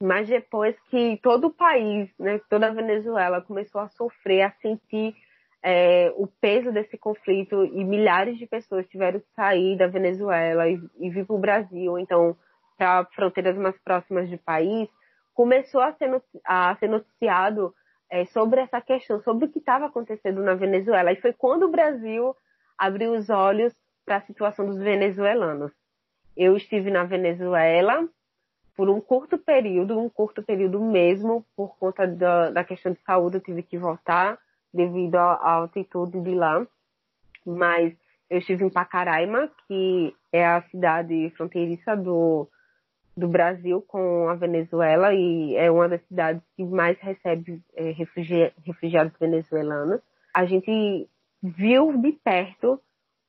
[0.00, 5.14] Mas depois que todo o país, né, toda a Venezuela começou a sofrer, a sentir
[5.62, 10.80] é, o peso desse conflito e milhares de pessoas tiveram que sair da Venezuela e,
[10.98, 12.36] e vir para o Brasil, então
[12.76, 14.88] para fronteiras mais próximas do país,
[15.34, 16.10] começou a ser,
[16.44, 17.72] a ser noticiado
[18.10, 21.12] é, sobre essa questão, sobre o que estava acontecendo na Venezuela.
[21.12, 22.34] E foi quando o Brasil
[22.76, 23.72] abriu os olhos
[24.04, 25.70] para a situação dos venezuelanos.
[26.36, 28.08] Eu estive na Venezuela
[28.76, 33.36] por um curto período, um curto período mesmo, por conta da, da questão de saúde,
[33.36, 34.38] eu tive que voltar
[34.72, 36.66] devido à, altitude de lá.
[37.44, 37.94] Mas
[38.30, 42.48] eu estive em Pacaraima, que é a cidade fronteiriça do,
[43.16, 48.52] do Brasil com a Venezuela e é uma das cidades que mais recebe é, refugi
[48.64, 50.00] refugiados venezuelanos.
[50.32, 51.08] A gente
[51.42, 52.80] viu de perto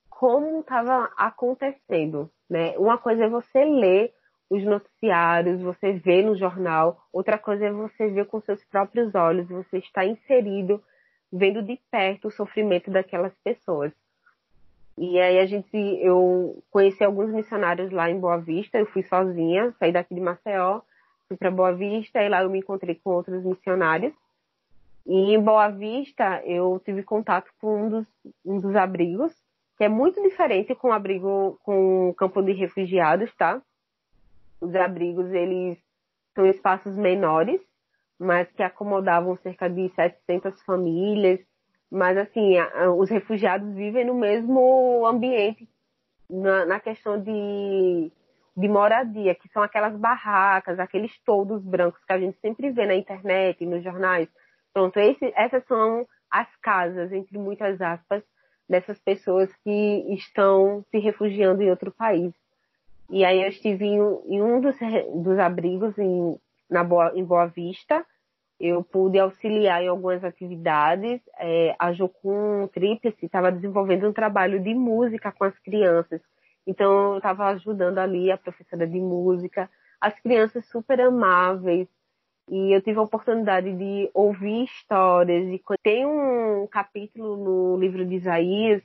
[0.10, 2.77] como estava acontecendo, né?
[2.77, 4.13] Uma coisa é você ler
[4.49, 7.01] os noticiários, você vê no jornal.
[7.12, 10.82] Outra coisa é você ver com seus próprios olhos, você está inserido,
[11.34, 13.91] vendo de perto o sofrimento daquelas pessoas.
[14.96, 19.74] E aí a gente, eu conheci alguns missionários lá em Boa Vista, eu fui sozinha,
[19.80, 20.82] saí daqui de Maceió,
[21.28, 24.13] fui para Boa Vista e lá eu me encontrei com outros missionários.
[25.08, 28.08] E em Boa Vista eu tive contato com um dos,
[28.46, 29.34] um dos abrigos,
[29.76, 33.60] que é muito diferente com o abrigo com o campo de refugiados, tá?
[34.62, 35.80] Os abrigos, eles
[36.36, 37.60] são espaços menores,
[38.19, 41.39] mas que acomodavam cerca de 700 famílias.
[41.91, 42.56] Mas, assim,
[42.97, 45.67] os refugiados vivem no mesmo ambiente
[46.30, 48.12] na, na questão de,
[48.58, 52.95] de moradia, que são aquelas barracas, aqueles toldos brancos que a gente sempre vê na
[52.95, 54.28] internet nos jornais.
[54.73, 58.23] Pronto, esse, essas são as casas, entre muitas aspas,
[58.67, 62.34] dessas pessoas que estão se refugiando em outro país.
[63.10, 64.76] E aí eu estive em, em um dos,
[65.13, 68.06] dos abrigos em, na Boa, em Boa Vista.
[68.60, 71.21] Eu pude auxiliar em algumas atividades.
[71.38, 76.21] É, a Jocum Tríplice estava desenvolvendo um trabalho de música com as crianças.
[76.65, 79.69] Então eu estava ajudando ali a professora de música.
[79.99, 81.88] As crianças super amáveis.
[82.49, 85.45] E eu tive a oportunidade de ouvir histórias.
[85.47, 88.84] E tem um capítulo no livro de Isaías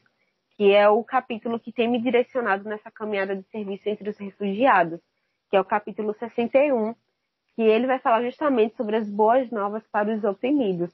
[0.58, 5.00] que é o capítulo que tem me direcionado nessa caminhada de serviço entre os refugiados,
[5.48, 6.96] que é o capítulo 61,
[7.58, 10.92] que ele vai falar justamente sobre as boas novas para os oprimidos.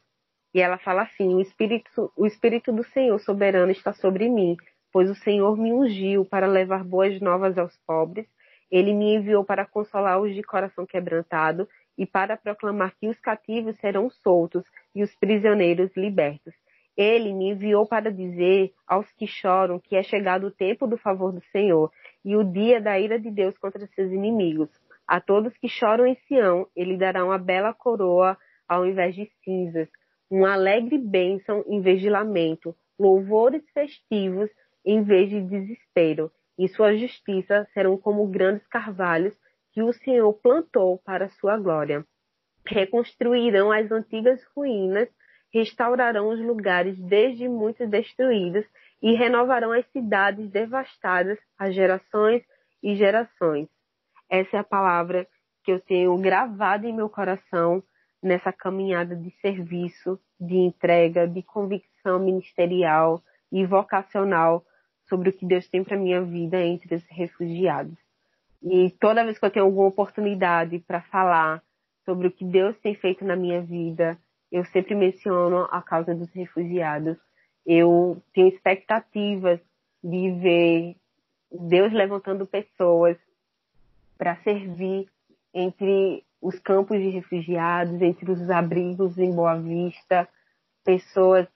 [0.54, 4.56] E ela fala assim: o Espírito, o Espírito do Senhor soberano está sobre mim,
[4.90, 8.26] pois o Senhor me ungiu para levar boas novas aos pobres.
[8.70, 13.76] Ele me enviou para consolar os de coração quebrantado e para proclamar que os cativos
[13.76, 16.54] serão soltos e os prisioneiros libertos.
[16.96, 21.30] Ele me enviou para dizer aos que choram que é chegado o tempo do favor
[21.30, 21.92] do Senhor
[22.24, 24.70] e o dia da ira de Deus contra seus inimigos.
[25.06, 28.36] A todos que choram em Sião, ele dará uma bela coroa
[28.68, 29.88] ao invés de cinzas,
[30.30, 34.50] uma alegre bênção em vez de lamento, louvores festivos
[34.84, 39.34] em vez de desespero, e sua justiça serão como grandes carvalhos
[39.72, 42.04] que o Senhor plantou para sua glória.
[42.66, 45.08] Reconstruirão as antigas ruínas
[45.54, 48.66] restaurarão os lugares desde muito destruídos
[49.00, 52.42] e renovarão as cidades devastadas a gerações
[52.82, 53.68] e gerações.
[54.28, 55.26] Essa é a palavra
[55.62, 57.82] que eu tenho gravada em meu coração
[58.22, 64.64] nessa caminhada de serviço, de entrega, de convicção ministerial e vocacional
[65.08, 67.96] sobre o que Deus tem para minha vida entre os refugiados.
[68.62, 71.62] E toda vez que eu tenho alguma oportunidade para falar
[72.04, 74.18] sobre o que Deus tem feito na minha vida,
[74.50, 77.18] eu sempre menciono a causa dos refugiados.
[77.66, 79.60] Eu tenho expectativas
[80.02, 80.96] de ver
[81.50, 83.16] Deus levantando pessoas
[84.16, 85.08] para servir
[85.52, 90.28] entre os campos de refugiados, entre os abrigos em Boa Vista,
[90.84, 91.48] pessoas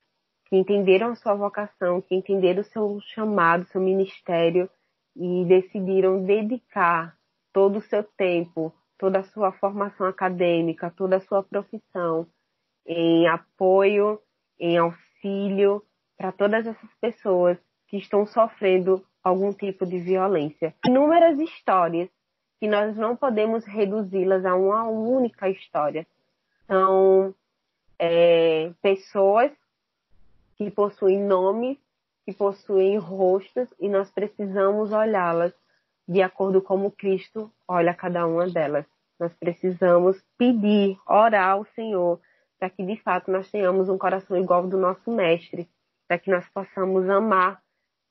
[0.47, 4.69] que entenderam a sua vocação, que entenderam o seu chamado, seu ministério
[5.15, 7.17] e decidiram dedicar
[7.53, 12.27] todo o seu tempo, toda a sua formação acadêmica, toda a sua profissão
[12.87, 14.19] em apoio,
[14.59, 15.83] em auxílio
[16.17, 20.75] para todas essas pessoas que estão sofrendo algum tipo de violência.
[20.87, 22.09] Inúmeras histórias
[22.59, 26.07] que nós não podemos reduzi-las a uma única história.
[26.67, 27.35] São
[27.99, 29.53] é, pessoas
[30.57, 31.79] que possuem nomes,
[32.25, 35.53] que possuem rostos e nós precisamos olhá-las
[36.07, 38.87] de acordo como Cristo olha cada uma delas.
[39.21, 42.21] Nós precisamos pedir, orar ao Senhor
[42.59, 45.69] para que de fato nós tenhamos um coração igual ao do nosso mestre,
[46.09, 47.63] para que nós possamos amar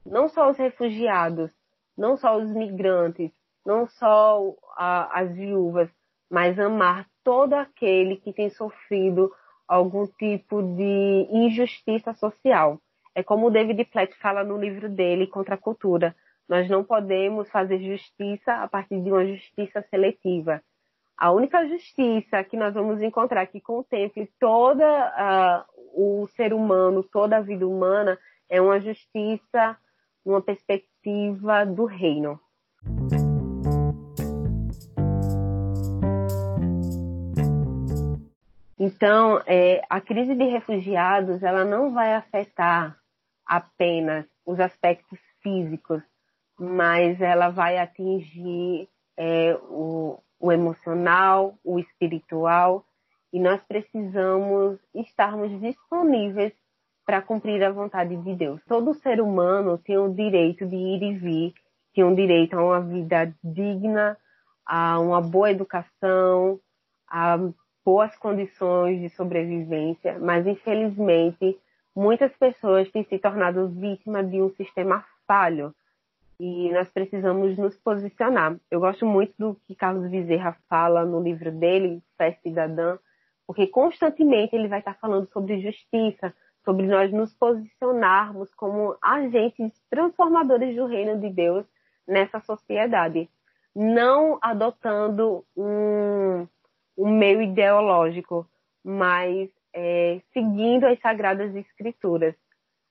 [0.05, 1.51] não só os refugiados,
[1.97, 3.31] não só os migrantes,
[3.67, 5.89] não só a, as viúvas,
[6.31, 9.29] mas amar todo aquele que tem sofrido
[9.67, 12.79] algum tipo de injustiça social.
[13.13, 16.15] É como o David Platt fala no livro dele, Contra a Cultura.
[16.47, 20.61] Nós não podemos fazer justiça a partir de uma justiça seletiva.
[21.17, 27.35] A única justiça que nós vamos encontrar que contemple toda uh, o ser humano, toda
[27.35, 29.75] a vida humana, é uma justiça,
[30.23, 32.39] uma perspectiva do reino.
[38.79, 42.97] Então, é, a crise de refugiados ela não vai afetar
[43.45, 46.01] apenas os aspectos físicos,
[46.59, 48.87] mas ela vai atingir
[49.17, 52.85] é, o, o emocional, o espiritual,
[53.33, 56.53] e nós precisamos estarmos disponíveis
[57.05, 58.61] para cumprir a vontade de Deus.
[58.67, 61.53] Todo ser humano tem o direito de ir e vir,
[61.93, 64.17] tem o direito a uma vida digna,
[64.65, 66.59] a uma boa educação,
[67.07, 67.37] a
[67.87, 71.57] boas condições de sobrevivência, mas infelizmente
[71.95, 75.73] muitas pessoas têm se tornado vítimas de um sistema falho
[76.37, 78.57] e nós precisamos nos posicionar.
[78.69, 82.97] Eu gosto muito do que Carlos Bezerra fala no livro dele, Fé Cidadã,
[83.47, 86.33] porque constantemente ele vai estar falando sobre justiça,
[86.65, 91.65] sobre nós nos posicionarmos como agentes transformadores do reino de Deus
[92.05, 93.29] nessa sociedade,
[93.73, 96.45] não adotando um,
[96.97, 98.47] um meio ideológico,
[98.83, 102.35] mas é, seguindo as sagradas escrituras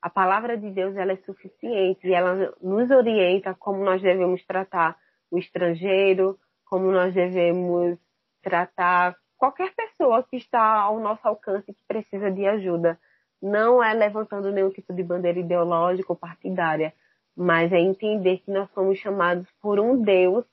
[0.06, 4.96] a palavra de Deus ela é suficiente e ela nos orienta como nós devemos tratar
[5.28, 7.98] o estrangeiro, como nós devemos
[8.40, 12.96] tratar qualquer pessoa que está ao nosso alcance que precisa de ajuda.
[13.42, 16.94] Não é levantando nenhum tipo de bandeira ideológica ou partidária,
[17.36, 20.44] mas é entender que nós somos chamados por um Deus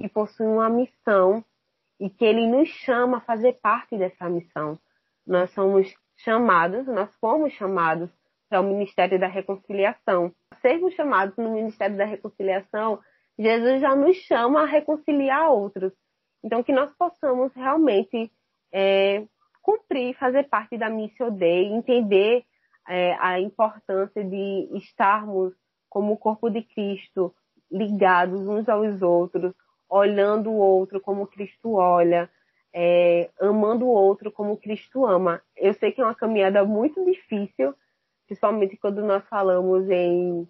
[0.00, 1.44] que possui uma missão
[2.00, 4.78] e que ele nos chama a fazer parte dessa missão.
[5.26, 8.10] Nós somos chamados, nós fomos chamados
[8.50, 10.32] é o Ministério da Reconciliação.
[10.62, 12.98] Sermos chamados no Ministério da Reconciliação,
[13.38, 15.92] Jesus já nos chama a reconciliar outros.
[16.42, 18.30] Então, que nós possamos realmente
[18.72, 19.24] é,
[19.62, 22.44] cumprir, fazer parte da Missão Dei, entender
[22.88, 25.52] é, a importância de estarmos
[25.90, 27.34] como o corpo de Cristo,
[27.70, 29.52] ligados uns aos outros,
[29.88, 32.30] olhando o outro como Cristo olha,
[32.72, 35.42] é, amando o outro como Cristo ama.
[35.56, 37.74] Eu sei que é uma caminhada muito difícil,
[38.26, 40.46] principalmente quando nós falamos em,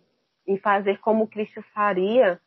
[0.46, 2.40] em fazer como Cristo faria,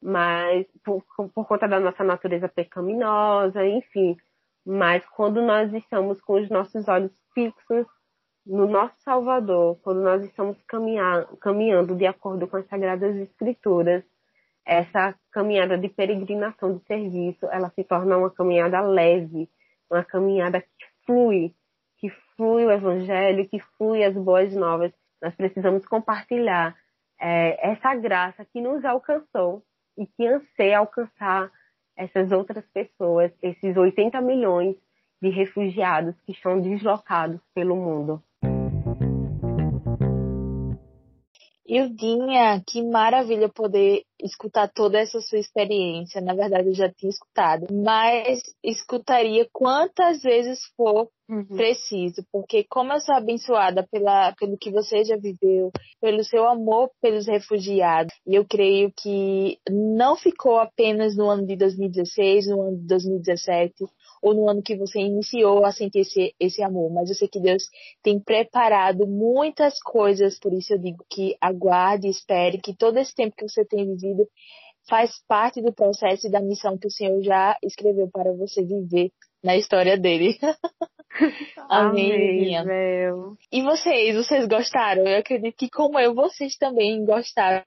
[0.00, 4.16] mas por, por conta da nossa natureza pecaminosa, enfim.
[4.64, 7.86] Mas quando nós estamos com os nossos olhos fixos
[8.46, 14.04] no nosso Salvador, quando nós estamos caminhar, caminhando de acordo com as Sagradas Escrituras,
[14.64, 19.48] essa caminhada de peregrinação de serviço, ela se torna uma caminhada leve,
[19.90, 21.54] uma caminhada que flui,
[21.98, 24.92] que flui o Evangelho, que flui as boas novas.
[25.20, 26.76] Nós precisamos compartilhar
[27.20, 29.62] é, essa graça que nos alcançou
[29.96, 31.50] e que anseia alcançar
[31.96, 34.76] essas outras pessoas, esses 80 milhões
[35.22, 38.22] de refugiados que estão deslocados pelo mundo.
[41.66, 46.20] Ildinha, que maravilha poder escutar toda essa sua experiência.
[46.20, 51.44] Na verdade, eu já tinha escutado, mas escutaria quantas vezes for uhum.
[51.44, 56.90] preciso, porque como eu sou abençoada pela, pelo que você já viveu, pelo seu amor
[57.00, 62.76] pelos refugiados, e eu creio que não ficou apenas no ano de 2016, no ano
[62.76, 63.74] de 2017,
[64.24, 67.38] ou no ano que você iniciou a sentir esse, esse amor, mas eu sei que
[67.38, 67.64] Deus
[68.02, 73.36] tem preparado muitas coisas, por isso eu digo que aguarde, espere, que todo esse tempo
[73.36, 74.26] que você tem vivido
[74.88, 79.10] faz parte do processo e da missão que o Senhor já escreveu para você viver
[79.42, 80.38] na história dele.
[81.68, 82.56] Amém.
[82.56, 85.06] Amém e vocês, vocês gostaram?
[85.06, 87.62] Eu acredito que como eu, vocês também gostaram,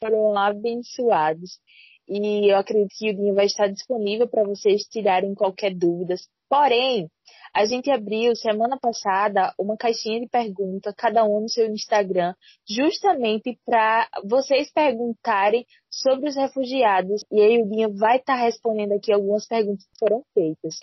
[0.00, 1.60] foram abençoados.
[2.08, 6.14] E eu acredito que o link vai estar disponível para vocês tirarem qualquer dúvida.
[6.48, 7.08] Porém,
[7.54, 12.34] a gente abriu semana passada uma caixinha de pergunta, cada um no seu Instagram,
[12.68, 17.24] justamente para vocês perguntarem sobre os refugiados.
[17.30, 20.78] E aí o Dinha vai estar respondendo aqui algumas perguntas que foram feitas.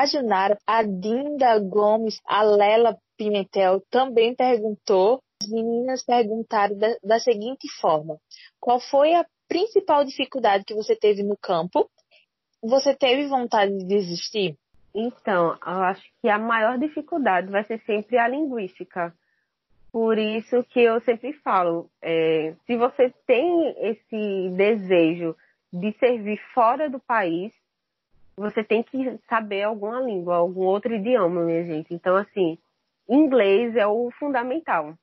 [0.00, 7.20] A Junara, a Dinda Gomes, a Lela Pimentel também perguntou as meninas perguntaram da, da
[7.20, 8.18] seguinte forma:
[8.60, 11.88] qual foi a principal dificuldade que você teve no campo?
[12.62, 14.56] Você teve vontade de desistir?
[14.94, 19.14] Então, eu acho que a maior dificuldade vai ser sempre a linguística.
[19.92, 25.36] Por isso que eu sempre falo, é, se você tem esse desejo
[25.72, 27.52] de servir fora do país,
[28.36, 31.94] você tem que saber alguma língua, algum outro idioma, minha gente.
[31.94, 32.58] Então, assim,
[33.08, 34.94] inglês é o fundamental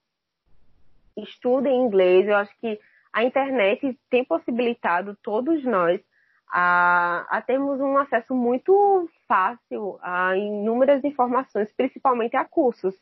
[1.18, 2.28] estudem inglês.
[2.28, 2.80] Eu acho que
[3.12, 6.02] a internet tem possibilitado todos nós
[6.48, 12.96] a, a termos um acesso muito fácil a inúmeras informações, principalmente a cursos.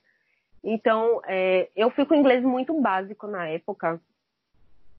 [0.63, 3.99] Então, é, eu fui com inglês muito básico na época.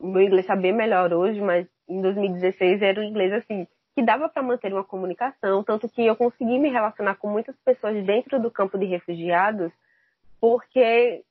[0.01, 4.29] Meu inglês está bem melhor hoje, mas em 2016 era um inglês assim que dava
[4.29, 8.51] para manter uma comunicação, tanto que eu consegui me relacionar com muitas pessoas dentro do
[8.51, 9.73] campo de refugiados,
[10.41, 11.23] porque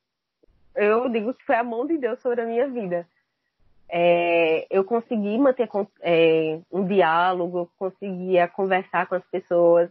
[0.74, 3.06] eu digo que foi a mão de Deus sobre a minha vida.
[3.88, 5.68] É, eu consegui manter
[6.00, 9.90] é, um diálogo, conseguia conversar com as pessoas.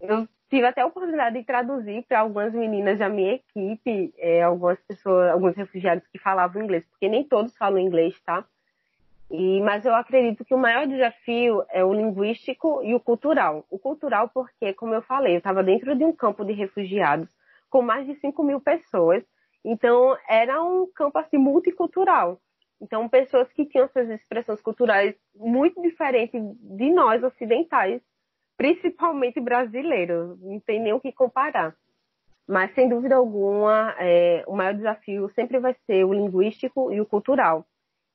[0.00, 4.80] Eu tive até a oportunidade de traduzir para algumas meninas da minha equipe, é, algumas
[4.80, 8.44] pessoas, alguns refugiados que falavam inglês, porque nem todos falam inglês, tá?
[9.30, 13.66] E, mas eu acredito que o maior desafio é o linguístico e o cultural.
[13.70, 17.28] O cultural porque, como eu falei, eu estava dentro de um campo de refugiados
[17.68, 19.22] com mais de 5 mil pessoas
[19.64, 22.40] então, era um campo assim multicultural.
[22.80, 28.00] Então, pessoas que tinham suas expressões culturais muito diferentes de nós ocidentais,
[28.56, 31.74] principalmente brasileiros, não tem nem o que comparar.
[32.46, 37.06] Mas, sem dúvida alguma, é, o maior desafio sempre vai ser o linguístico e o
[37.06, 37.66] cultural.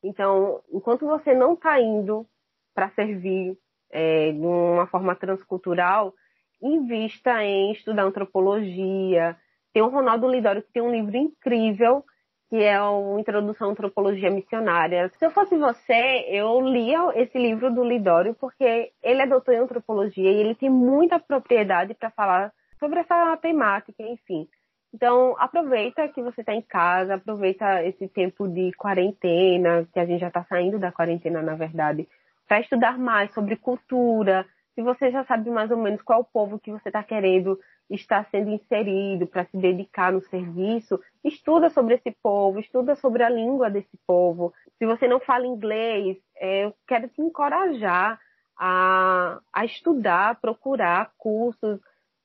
[0.04, 2.26] Então, enquanto você não está indo
[2.74, 3.58] para servir
[3.91, 6.14] é, de uma forma transcultural,
[6.62, 9.38] invista em estudar antropologia,
[9.74, 12.05] tem o Ronaldo Lidório, que tem um livro incrível,
[12.49, 15.09] que é o Introdução à Antropologia Missionária.
[15.17, 19.57] Se eu fosse você, eu lia esse livro do Lidório, porque ele é doutor em
[19.57, 24.47] antropologia e ele tem muita propriedade para falar sobre essa temática, enfim.
[24.93, 30.19] Então, aproveita que você está em casa, aproveita esse tempo de quarentena, que a gente
[30.19, 32.07] já está saindo da quarentena, na verdade,
[32.47, 34.45] para estudar mais sobre cultura.
[34.76, 37.59] Se você já sabe mais ou menos qual o povo que você está querendo
[37.89, 43.29] está sendo inserido para se dedicar no serviço, estuda sobre esse povo, estuda sobre a
[43.29, 44.53] língua desse povo.
[44.77, 48.19] Se você não fala inglês, é, eu quero te encorajar
[48.57, 51.79] a, a estudar, procurar cursos.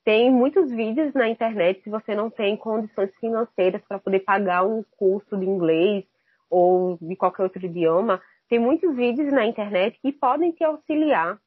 [0.04, 4.82] Tem muitos vídeos na internet se você não tem condições financeiras para poder pagar um
[4.96, 6.04] curso de inglês
[6.48, 8.20] ou de qualquer outro idioma.
[8.48, 11.38] Tem muitos vídeos na internet que podem te auxiliar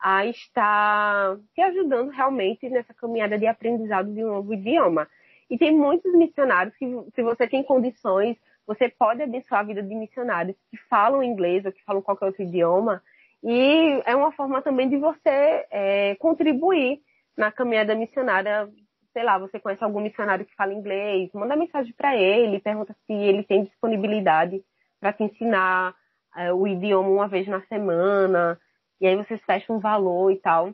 [0.00, 5.08] a estar te ajudando realmente nessa caminhada de aprendizado de um novo idioma.
[5.48, 8.36] E tem muitos missionários que, se você tem condições,
[8.66, 12.42] você pode abençoar a vida de missionários que falam inglês ou que falam qualquer outro
[12.42, 13.02] idioma.
[13.42, 17.00] E é uma forma também de você é, contribuir
[17.36, 18.68] na caminhada missionária.
[19.12, 23.12] Sei lá, você conhece algum missionário que fala inglês, manda mensagem para ele, pergunta se
[23.12, 24.62] ele tem disponibilidade
[25.00, 25.94] para te ensinar
[26.36, 28.58] é, o idioma uma vez na semana.
[29.00, 30.72] E aí vocês fecham um valor e tal.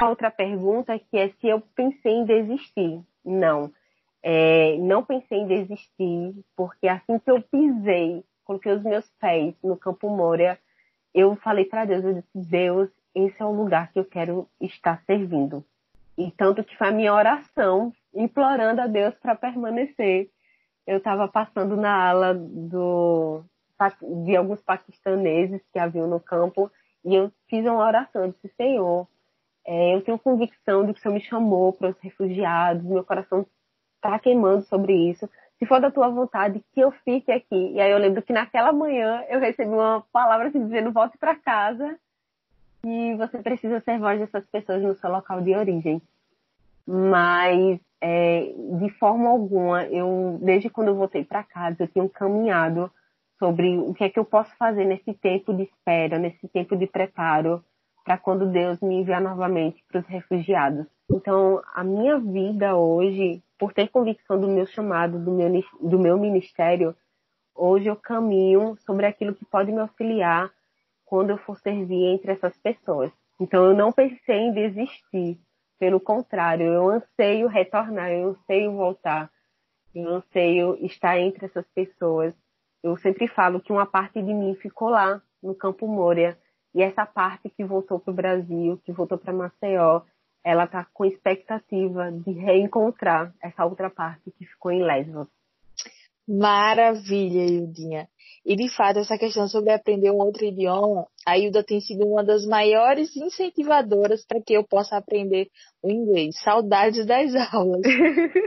[0.00, 3.00] A outra pergunta que é se eu pensei em desistir.
[3.24, 3.72] Não.
[4.22, 9.76] É, não pensei em desistir, porque assim que eu pisei, coloquei os meus pés no
[9.76, 10.58] Campo Moura,
[11.14, 15.02] eu falei para Deus, eu disse, Deus, esse é o lugar que eu quero estar
[15.06, 15.64] servindo.
[16.16, 20.30] E tanto que foi a minha oração, implorando a Deus para permanecer.
[20.86, 23.44] Eu estava passando na ala do,
[24.24, 26.70] de alguns paquistaneses que haviam no campo,
[27.08, 29.08] e eu fiz uma oração, eu disse, Senhor,
[29.66, 33.46] é, eu tenho convicção de que o Senhor me chamou para os refugiados, meu coração
[33.96, 35.28] está queimando sobre isso.
[35.58, 37.72] Se for da tua vontade, que eu fique aqui.
[37.72, 41.34] E aí eu lembro que naquela manhã eu recebi uma palavra assim, dizendo volte para
[41.34, 41.98] casa
[42.84, 46.00] e você precisa ser voz dessas pessoas no seu local de origem.
[46.86, 52.90] Mas é, de forma alguma, eu desde quando eu voltei para casa, eu tinha caminhado
[53.38, 56.86] sobre o que é que eu posso fazer nesse tempo de espera, nesse tempo de
[56.86, 57.64] preparo
[58.04, 60.86] para quando Deus me enviar novamente para os refugiados.
[61.10, 66.16] Então, a minha vida hoje por ter convicção do meu chamado, do meu, do meu
[66.16, 66.94] ministério,
[67.54, 70.50] hoje eu caminho sobre aquilo que pode me auxiliar
[71.04, 73.10] quando eu for servir entre essas pessoas.
[73.40, 75.40] Então eu não pensei em desistir,
[75.78, 79.30] pelo contrário, eu anseio retornar, eu anseio voltar,
[79.94, 82.34] eu anseio estar entre essas pessoas.
[82.82, 86.38] Eu sempre falo que uma parte de mim ficou lá, no Campo Moura,
[86.74, 90.02] e essa parte que voltou para o Brasil, que voltou para Maceió,
[90.44, 95.28] ela está com expectativa de reencontrar essa outra parte que ficou em Lesbos.
[96.28, 98.06] Maravilha, Ildinha.
[98.44, 102.22] E de fato, essa questão sobre aprender um outro idioma, a Hilda tem sido uma
[102.22, 105.48] das maiores incentivadoras para que eu possa aprender
[105.82, 106.34] o inglês.
[106.42, 107.82] Saudades das aulas.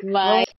[0.04, 0.46] Mas.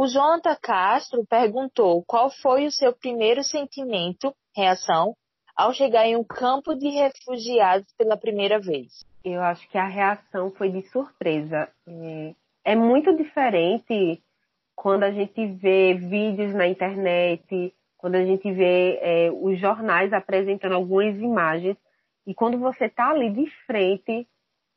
[0.00, 5.14] O Jonathan Castro perguntou qual foi o seu primeiro sentimento, reação,
[5.54, 9.04] ao chegar em um campo de refugiados pela primeira vez?
[9.22, 11.68] Eu acho que a reação foi de surpresa.
[12.64, 14.22] É, muito diferente
[14.74, 20.76] quando a gente vê vídeos na internet, quando a gente vê é, os jornais apresentando
[20.76, 21.76] algumas imagens,
[22.26, 24.26] e quando você está ali de frente,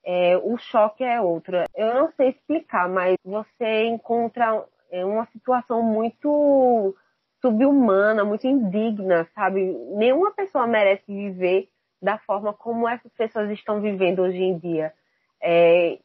[0.05, 1.63] é, o choque é outro.
[1.73, 6.95] Eu não sei explicar, mas você encontra é, uma situação muito
[7.41, 9.73] subhumana, muito indigna, sabe?
[9.95, 11.67] Nenhuma pessoa merece viver
[11.99, 14.93] da forma como essas pessoas estão vivendo hoje em dia.
[15.41, 15.97] É,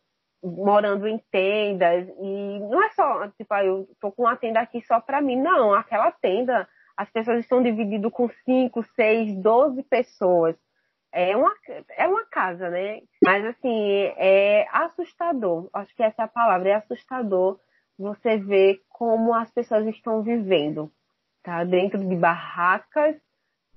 [0.43, 4.81] morando em tendas e não é só, tipo, ah, eu tô com uma tenda aqui
[4.81, 6.67] só para mim, não, aquela tenda,
[6.97, 10.57] as pessoas estão divididas com 5, 6, 12 pessoas.
[11.13, 11.53] É uma,
[11.97, 13.01] é uma casa, né?
[13.23, 15.69] Mas assim, é assustador.
[15.73, 17.59] Acho que essa é a palavra, é assustador
[17.99, 20.91] você ver como as pessoas estão vivendo
[21.49, 21.65] tá?
[21.65, 23.17] Dentro de barracas,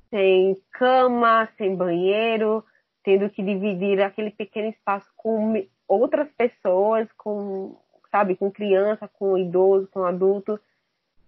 [0.09, 2.65] sem cama, sem banheiro,
[3.01, 7.78] tendo que dividir aquele pequeno espaço com outras pessoas, com,
[8.11, 10.59] sabe, com criança, com idoso, com adulto.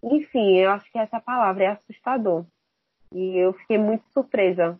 [0.04, 2.46] Enfim, eu acho que essa palavra é assustador.
[3.14, 4.78] E eu fiquei muito surpresa.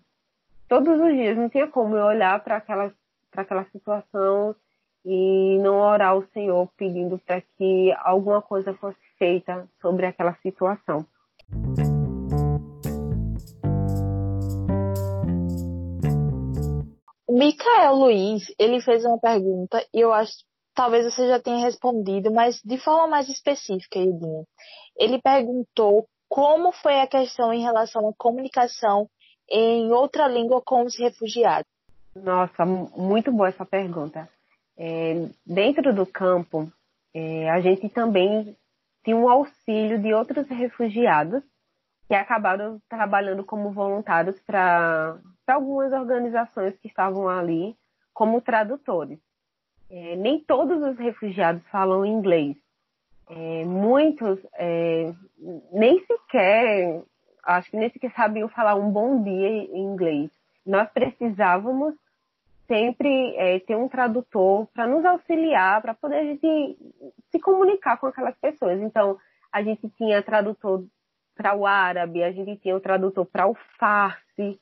[0.68, 2.94] Todos os dias não tinha como eu olhar para aquela,
[3.32, 4.54] aquela situação
[5.06, 11.06] e não orar ao Senhor pedindo para que alguma coisa fosse feita sobre aquela situação.
[17.28, 20.34] O Micael Luiz, ele fez uma pergunta e eu acho
[20.74, 24.44] talvez você já tenha respondido, mas de forma mais específica, Idinha.
[24.98, 29.08] Ele perguntou como foi a questão em relação à comunicação
[29.50, 31.68] em outra língua com os refugiados.
[32.16, 34.30] Nossa, muito boa essa pergunta.
[34.78, 36.72] É, dentro do campo,
[37.14, 38.56] é, a gente também
[39.04, 41.44] tinha um auxílio de outros refugiados
[42.08, 45.18] que acabaram trabalhando como voluntários para
[45.48, 47.76] algumas organizações que estavam ali
[48.14, 49.20] como tradutores.
[49.90, 52.58] É, nem todos os refugiados falam inglês.
[53.30, 55.14] É, muitos é,
[55.72, 57.04] nem sequer,
[57.44, 60.32] acho que nem sequer sabiam falar um bom dia em inglês.
[60.66, 61.96] Nós precisávamos
[62.74, 66.76] sempre é, ter um tradutor para nos auxiliar, para poder a gente
[67.30, 68.82] se comunicar com aquelas pessoas.
[68.82, 69.16] Então,
[69.52, 70.84] a gente tinha tradutor
[71.36, 74.60] para o árabe, a gente tinha o tradutor para o farsi,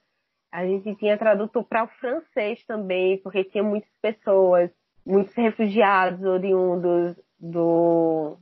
[0.51, 4.69] a gente tinha tradutor para o francês também, porque tinha muitas pessoas,
[5.05, 8.37] muitos refugiados oriundos do,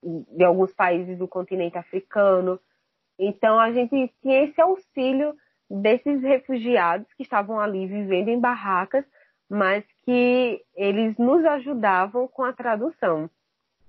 [0.00, 2.60] de alguns países do continente africano.
[3.18, 5.34] Então a gente tinha esse auxílio
[5.70, 9.04] desses refugiados que estavam ali vivendo em barracas,
[9.48, 13.28] mas que eles nos ajudavam com a tradução.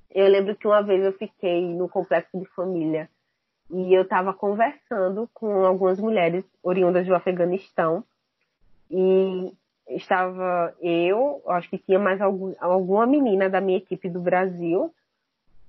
[0.10, 3.10] Eu lembro que uma vez eu fiquei no complexo de família
[3.70, 8.04] e eu estava conversando com algumas mulheres oriundas do Afeganistão
[8.90, 9.54] e
[9.88, 14.94] estava eu, acho que tinha mais algum, alguma menina da minha equipe do Brasil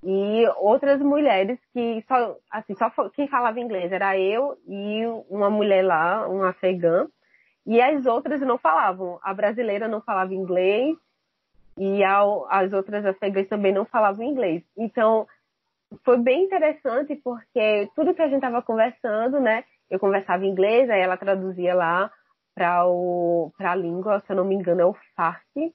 [0.03, 5.84] e outras mulheres que só assim só quem falava inglês era eu e uma mulher
[5.84, 7.07] lá, um afegã
[7.66, 9.18] e as outras não falavam.
[9.22, 10.96] A brasileira não falava inglês
[11.76, 14.62] e as outras afegãs também não falavam inglês.
[14.76, 15.26] Então
[16.05, 19.64] foi bem interessante porque tudo que a gente estava conversando, né?
[19.90, 22.11] Eu conversava inglês, aí ela traduzia lá
[22.55, 22.84] para
[23.70, 25.74] a língua, se eu não me engano, é o Farsi.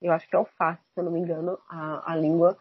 [0.00, 2.56] Eu acho que é o Farsi, se eu não me engano, a, a língua.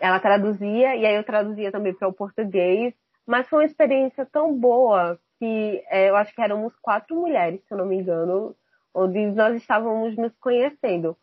[0.00, 2.94] Ela traduzia e aí eu traduzia também para o português.
[3.26, 7.72] Mas foi uma experiência tão boa que é, eu acho que éramos quatro mulheres, se
[7.72, 8.54] eu não me engano,
[8.94, 11.16] onde nós estávamos nos conhecendo.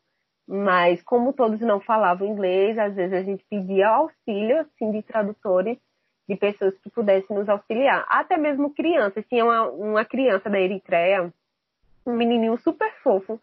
[0.48, 5.78] Mas como todos não falavam inglês, às vezes a gente pedia auxílio assim, de tradutores,
[6.28, 8.06] de pessoas que pudessem nos auxiliar.
[8.08, 9.26] Até mesmo crianças.
[9.28, 11.34] Tinha uma, uma criança da Eritreia,
[12.06, 13.40] um menininho super fofo,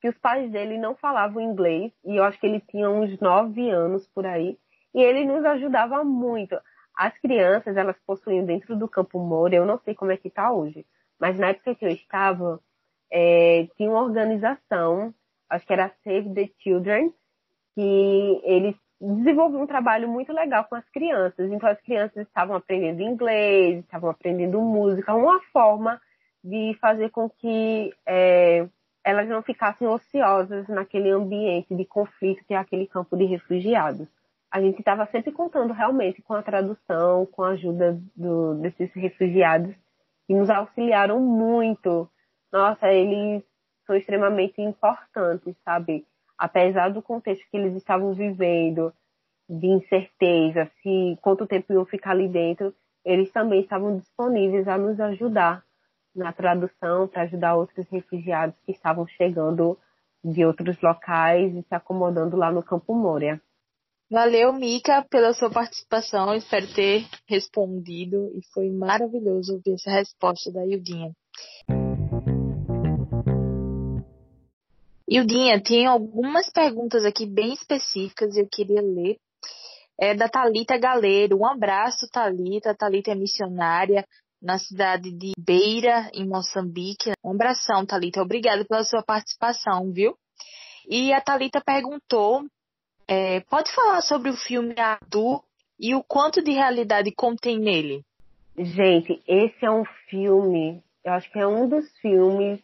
[0.00, 3.68] que os pais dele não falavam inglês, e eu acho que ele tinha uns nove
[3.70, 4.56] anos por aí,
[4.98, 6.58] e ele nos ajudava muito.
[6.96, 10.50] As crianças, elas possuíam dentro do Campo Moura, eu não sei como é que está
[10.52, 10.84] hoje,
[11.20, 12.60] mas na época que eu estava,
[13.10, 15.14] é, tinha uma organização
[15.48, 17.12] acho que era Save the Children,
[17.74, 21.50] que eles desenvolveu um trabalho muito legal com as crianças.
[21.50, 26.00] Então as crianças estavam aprendendo inglês, estavam aprendendo música, uma forma
[26.42, 28.68] de fazer com que é,
[29.04, 34.08] elas não ficassem ociosas naquele ambiente de conflito que é aquele campo de refugiados.
[34.50, 39.74] A gente estava sempre contando realmente com a tradução, com a ajuda do, desses refugiados
[40.26, 42.08] que nos auxiliaram muito.
[42.52, 43.42] Nossa, eles
[43.86, 46.06] são extremamente importantes, sabe?
[46.36, 48.92] Apesar do contexto que eles estavam vivendo,
[49.48, 52.74] de incerteza, se quanto tempo iam ficar ali dentro,
[53.04, 55.64] eles também estavam disponíveis a nos ajudar
[56.14, 59.78] na tradução, para ajudar outros refugiados que estavam chegando
[60.22, 63.40] de outros locais e se acomodando lá no Campo Moria.
[64.10, 66.34] Valeu, Mica, pela sua participação.
[66.34, 71.12] Espero ter respondido e foi maravilhoso ouvir essa resposta da Ildinha.
[75.06, 79.18] Ildinha, tem algumas perguntas aqui bem específicas e eu queria ler.
[80.00, 81.40] É da Talita Galeiro.
[81.40, 82.74] Um abraço, Talita.
[82.74, 84.06] Talita é missionária
[84.40, 87.12] na cidade de Beira, em Moçambique.
[87.22, 88.22] Um abração, Talita.
[88.22, 90.16] Obrigada pela sua participação, viu?
[90.88, 92.42] E a Talita perguntou:
[93.08, 95.42] é, pode falar sobre o filme Adu
[95.80, 98.04] e o quanto de realidade contém nele?
[98.56, 102.60] Gente, esse é um filme, eu acho que é um dos filmes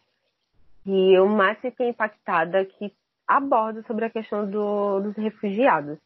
[0.83, 2.93] que eu mais fiquei impactada que
[3.27, 5.97] aborda sobre a questão do, dos refugiados.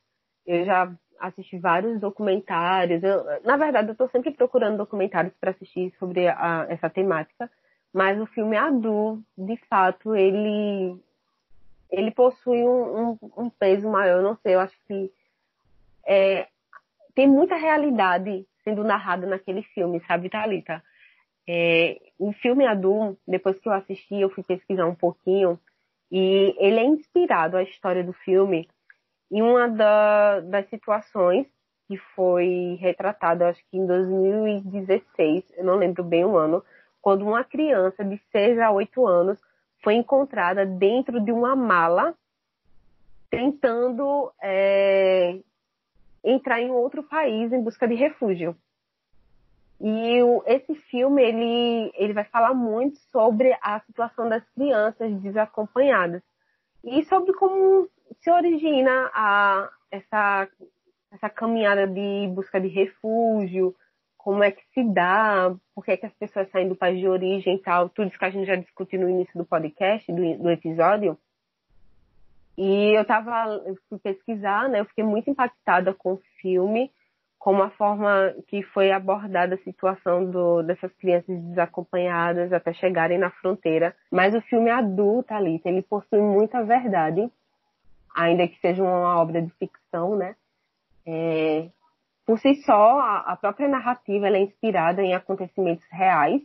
[0.48, 3.04] Eu já assisti vários documentários.
[3.04, 7.52] Eu, na verdade, eu estou sempre procurando documentários para assistir sobre a, essa temática.
[7.94, 10.98] Mas o filme Adu, de fato, ele
[11.92, 14.18] ele possui um, um, um peso maior.
[14.18, 15.12] Eu não sei, eu acho que
[16.06, 16.48] é,
[17.16, 20.84] tem muita realidade sendo narrada naquele filme, sabe, Thalita?
[21.48, 25.60] É, o filme Adum, depois que eu assisti, eu fui pesquisar um pouquinho
[26.12, 28.68] e ele é inspirado a história do filme
[29.32, 31.48] em uma da, das situações
[31.88, 36.64] que foi retratada, acho que em 2016, eu não lembro bem o ano,
[37.02, 39.40] quando uma criança de 6 a 8 anos
[39.82, 42.16] foi encontrada dentro de uma mala
[43.30, 45.40] tentando é,
[46.24, 48.56] entrar em outro país em busca de refúgio.
[49.80, 56.22] E o, esse filme ele, ele vai falar muito sobre a situação das crianças desacompanhadas
[56.84, 57.88] e sobre como
[58.20, 60.50] se origina a, essa,
[61.12, 63.74] essa caminhada de busca de refúgio,
[64.30, 67.08] como é que se dá, por que, é que as pessoas saem do país de
[67.08, 70.38] origem e tal, tudo isso que a gente já discutiu no início do podcast, do,
[70.38, 71.18] do episódio.
[72.56, 76.92] E eu tava, eu fui pesquisar, né, eu fiquei muito impactada com o filme,
[77.40, 83.32] como a forma que foi abordada a situação do, dessas crianças desacompanhadas até chegarem na
[83.32, 83.96] fronteira.
[84.12, 87.28] Mas o filme adulto, Alice, ele possui muita verdade,
[88.16, 90.36] ainda que seja uma obra de ficção, né?
[91.04, 91.72] É,
[92.30, 96.40] por si só, a, própria narrativa é inspirada em acontecimentos reais,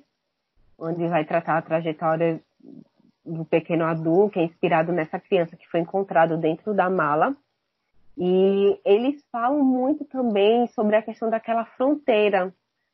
[0.78, 2.40] onde vai tratar a trajetória
[3.22, 7.36] do pequeno Adu, que é inspirado nessa criança que foi encontrado dentro da mala.
[8.16, 12.50] E eles falam muito também sobre a questão daquela fronteira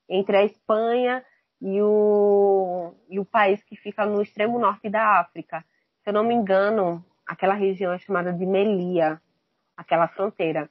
[0.09, 1.25] entre a Espanha
[1.63, 5.65] e o, e o país que fica no extremo norte da África.
[6.03, 9.23] Se eu não me engano, aquela região é chamada de Melia,
[9.77, 10.69] aquela fronteira.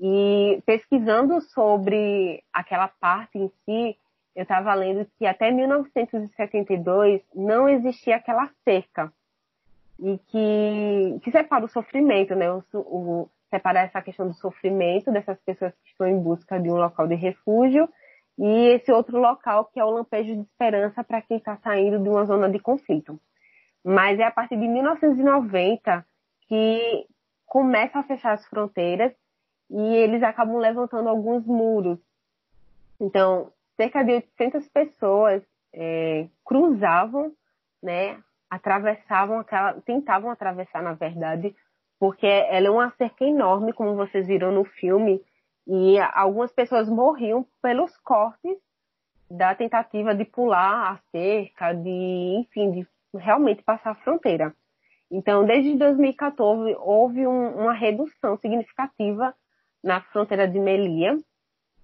[0.00, 3.96] E pesquisando sobre aquela parte em si,
[4.34, 9.12] eu estava lendo que até 1972 não existia aquela cerca
[10.00, 12.50] e que, que separa o sofrimento, né?
[12.50, 16.76] O, o, separar essa questão do sofrimento dessas pessoas que estão em busca de um
[16.76, 17.88] local de refúgio
[18.36, 22.08] e esse outro local que é o lampejo de esperança para quem está saindo de
[22.08, 23.20] uma zona de conflito.
[23.84, 26.04] Mas é a partir de 1990
[26.48, 27.06] que
[27.46, 29.12] começa a fechar as fronteiras
[29.70, 31.98] e eles acabam levantando alguns muros.
[33.00, 35.42] Então, cerca de 800 pessoas
[35.72, 37.32] é, cruzavam,
[37.82, 41.54] né, atravessavam aquela, tentavam atravessar, na verdade,
[41.98, 45.22] porque ela é uma cerca enorme, como vocês viram no filme,
[45.66, 48.58] e algumas pessoas morriam pelos cortes
[49.30, 54.54] da tentativa de pular a cerca, de, enfim, de realmente passar a fronteira.
[55.10, 59.34] Então, desde 2014, houve um, uma redução significativa
[59.84, 61.18] na fronteira de Melia,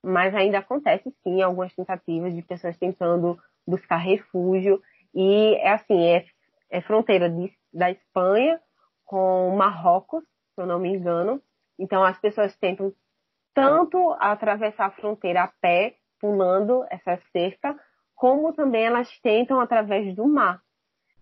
[0.03, 4.83] mas ainda acontece sim algumas tentativas de pessoas tentando buscar refúgio
[5.15, 6.25] e é assim é,
[6.71, 8.59] é fronteira de, da Espanha
[9.05, 10.25] com Marrocos,
[10.55, 11.43] se eu não me engano.
[11.79, 12.93] Então as pessoas tentam
[13.53, 17.79] tanto atravessar a fronteira a pé, pulando essa cerca,
[18.15, 20.63] como também elas tentam através do mar.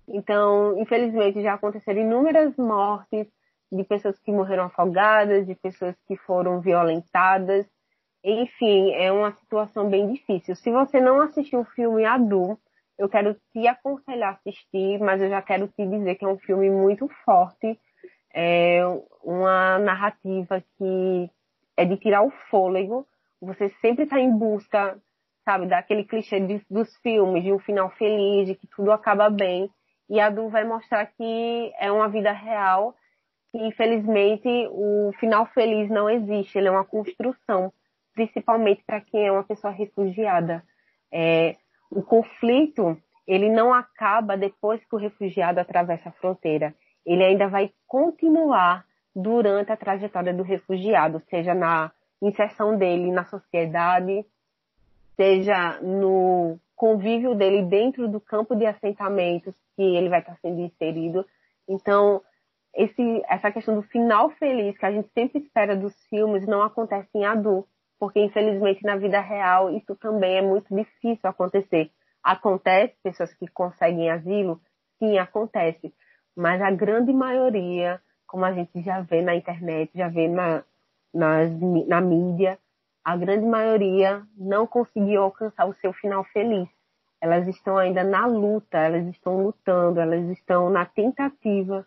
[0.06, 3.26] Então, infelizmente, já aconteceram inúmeras mortes
[3.70, 7.66] de pessoas que morreram afogadas, de pessoas que foram violentadas,
[8.24, 10.54] enfim, é uma situação bem difícil.
[10.56, 12.58] Se você não assistiu o filme Adu,
[12.98, 16.38] eu quero te aconselhar a assistir, mas eu já quero te dizer que é um
[16.38, 17.78] filme muito forte,
[18.34, 18.80] é
[19.22, 21.30] uma narrativa que
[21.76, 23.06] é de tirar o fôlego.
[23.40, 25.00] Você sempre está em busca,
[25.44, 29.70] sabe, daquele clichê de, dos filmes, de um final feliz, de que tudo acaba bem.
[30.10, 32.96] E a Du vai mostrar que é uma vida real,
[33.50, 37.72] que infelizmente o final feliz não existe, ele é uma construção
[38.18, 40.64] principalmente para quem é uma pessoa refugiada.
[41.12, 41.54] É,
[41.88, 46.74] o conflito ele não acaba depois que o refugiado atravessa a fronteira.
[47.06, 48.84] Ele ainda vai continuar
[49.14, 54.26] durante a trajetória do refugiado, seja na inserção dele na sociedade,
[55.14, 61.24] seja no convívio dele dentro do campo de assentamentos que ele vai estar sendo inserido.
[61.68, 62.20] Então,
[62.78, 67.10] esse, essa questão do final feliz que a gente sempre espera dos filmes não acontece
[67.14, 67.68] em adulto
[67.98, 71.90] porque infelizmente na vida real isso também é muito difícil acontecer.
[72.22, 74.60] Acontece pessoas que conseguem asilo,
[74.98, 75.92] sim, acontece,
[76.36, 80.62] mas a grande maioria, como a gente já vê na internet, já vê na,
[81.12, 81.50] nas,
[81.86, 82.58] na mídia,
[83.04, 86.68] a grande maioria não conseguiu alcançar o seu final feliz.
[87.20, 91.86] Elas estão ainda na luta, elas estão lutando, elas estão na tentativa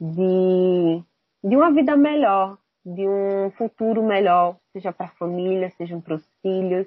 [0.00, 1.02] de,
[1.42, 6.24] de uma vida melhor, de um futuro melhor, seja para a família, seja para os
[6.42, 6.86] filhos,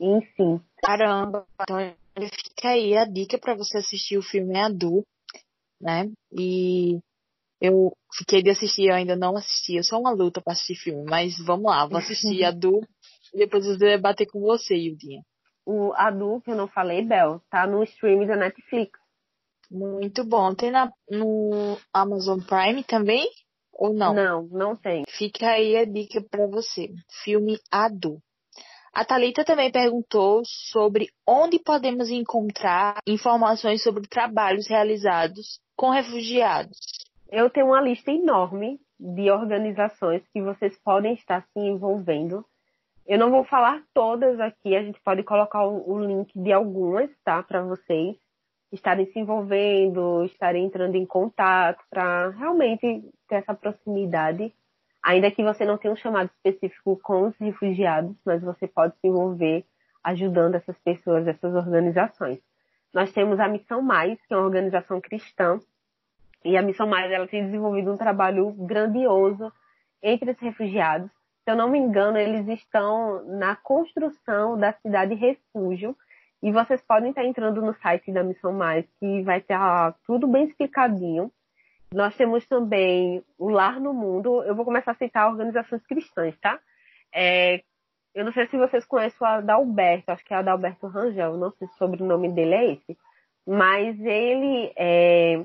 [0.00, 0.60] enfim.
[0.82, 1.78] Caramba, então
[2.16, 5.04] fica aí a dica para você assistir o filme Adu,
[5.80, 6.10] né?
[6.32, 6.98] E
[7.60, 11.04] eu fiquei de assistir, eu ainda não assisti, eu sou uma luta para assistir filme,
[11.04, 12.80] mas vamos lá, vou assistir Adu
[13.32, 15.22] e depois eu debater com você, Yudinha.
[15.66, 18.98] O Adu, que eu não falei, Bel, tá no stream da Netflix.
[19.70, 20.54] Muito bom.
[20.54, 23.28] Tem na, no Amazon Prime também?
[23.72, 24.14] Ou não?
[24.14, 25.04] Não, não tem.
[25.08, 26.88] Fica aí a dica para você.
[27.22, 28.18] Filme Adu.
[28.92, 36.78] A Talita também perguntou sobre onde podemos encontrar informações sobre trabalhos realizados com refugiados.
[37.28, 42.44] Eu tenho uma lista enorme de organizações que vocês podem estar se envolvendo.
[43.04, 47.42] Eu não vou falar todas aqui, a gente pode colocar o link de algumas, tá,
[47.42, 48.16] para vocês
[48.74, 54.52] estarem se envolvendo, estarem entrando em contato para realmente ter essa proximidade.
[55.02, 59.06] Ainda que você não tenha um chamado específico com os refugiados, mas você pode se
[59.06, 59.64] envolver
[60.02, 62.38] ajudando essas pessoas, essas organizações.
[62.92, 65.58] Nós temos a Missão Mais, que é uma organização cristã,
[66.44, 69.52] e a Missão Mais ela tem desenvolvido um trabalho grandioso
[70.02, 71.10] entre os refugiados.
[71.42, 75.96] Se eu não me engano, eles estão na construção da cidade refúgio,
[76.44, 80.44] e vocês podem estar entrando no site da Missão Mais, que vai estar tudo bem
[80.44, 81.32] explicadinho.
[81.90, 84.42] Nós temos também o Lar no Mundo.
[84.42, 86.60] Eu vou começar a citar organizações cristãs, tá?
[87.10, 87.62] É,
[88.14, 91.66] Eu não sei se vocês conhecem o Adalberto, acho que é Adalberto Rangel, não sei
[91.66, 92.98] se o sobrenome dele é esse,
[93.46, 95.42] mas ele é,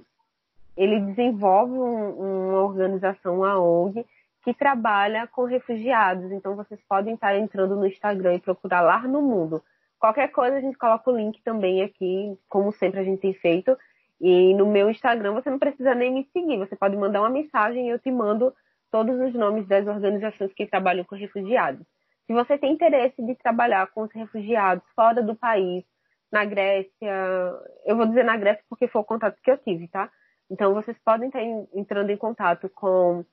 [0.75, 4.05] ele desenvolve um, uma organização, uma ONG,
[4.43, 6.29] que trabalha com refugiados.
[6.29, 9.63] Então vocês podem estar entrando no Instagram e procurar Lar no Mundo.
[9.99, 13.77] Qualquer coisa a gente coloca o link também aqui, como sempre a gente tem feito.
[14.19, 17.87] E no meu Instagram você não precisa nem me seguir, você pode mandar uma mensagem
[17.87, 18.53] e eu te mando
[18.91, 21.85] todos os nomes das organizações que trabalham com refugiados.
[22.25, 25.83] Se você tem interesse de trabalhar com os refugiados fora do país,
[26.31, 27.11] na Grécia,
[27.85, 30.11] eu vou dizer na Grécia porque foi o contato que eu tive, tá?
[30.49, 31.41] Então vocês podem estar
[31.73, 33.25] entrando em contato com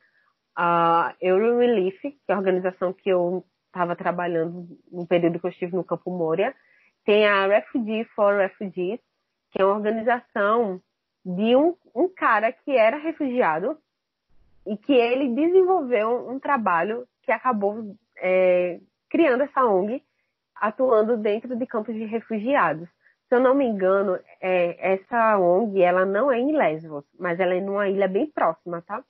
[0.55, 3.45] a Eurorelief, que é a organização que eu
[3.77, 6.55] estava trabalhando no período que eu estive no Campo Moria.
[7.05, 8.99] Tem a Refugee for Refugees,
[9.51, 10.81] que é uma organização
[11.25, 13.79] de um, um cara que era refugiado
[14.67, 20.03] e que ele desenvolveu um trabalho que acabou é, criando essa ONG,
[20.55, 22.89] atuando dentro de campos de refugiados.
[23.29, 27.55] Se eu não me engano, é, essa ONG ela não é em Lesbos, mas ela
[27.55, 29.05] é numa ilha bem próxima, tá?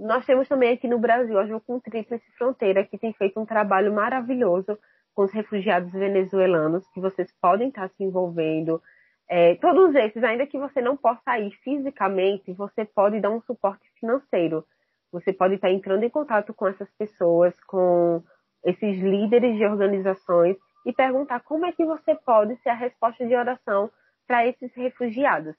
[0.00, 3.92] Nós temos também aqui no Brasil a Jucum Tríplice Fronteira, que tem feito um trabalho
[3.92, 4.78] maravilhoso
[5.14, 8.82] com os refugiados venezuelanos, que vocês podem estar se envolvendo.
[9.28, 13.86] É, todos esses, ainda que você não possa ir fisicamente, você pode dar um suporte
[14.00, 14.64] financeiro.
[15.12, 18.22] Você pode estar entrando em contato com essas pessoas, com
[18.64, 23.34] esses líderes de organizações e perguntar como é que você pode ser a resposta de
[23.34, 23.90] oração
[24.30, 25.56] para esses refugiados.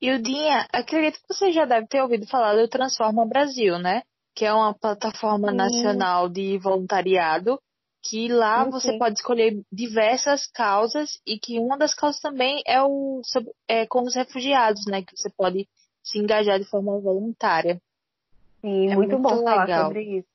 [0.00, 4.02] Ildinha, acredito que você já deve ter ouvido falar do Transforma Brasil, né?
[4.32, 5.56] Que é uma plataforma sim.
[5.56, 7.58] nacional de voluntariado
[8.04, 12.80] que lá sim, você pode escolher diversas causas e que uma das causas também é
[12.80, 13.22] o
[13.68, 15.02] é com os refugiados, né?
[15.02, 15.68] Que você pode
[16.00, 17.80] se engajar de forma voluntária.
[18.60, 19.66] Sim, é muito, muito bom legal.
[19.66, 20.31] falar sobre isso.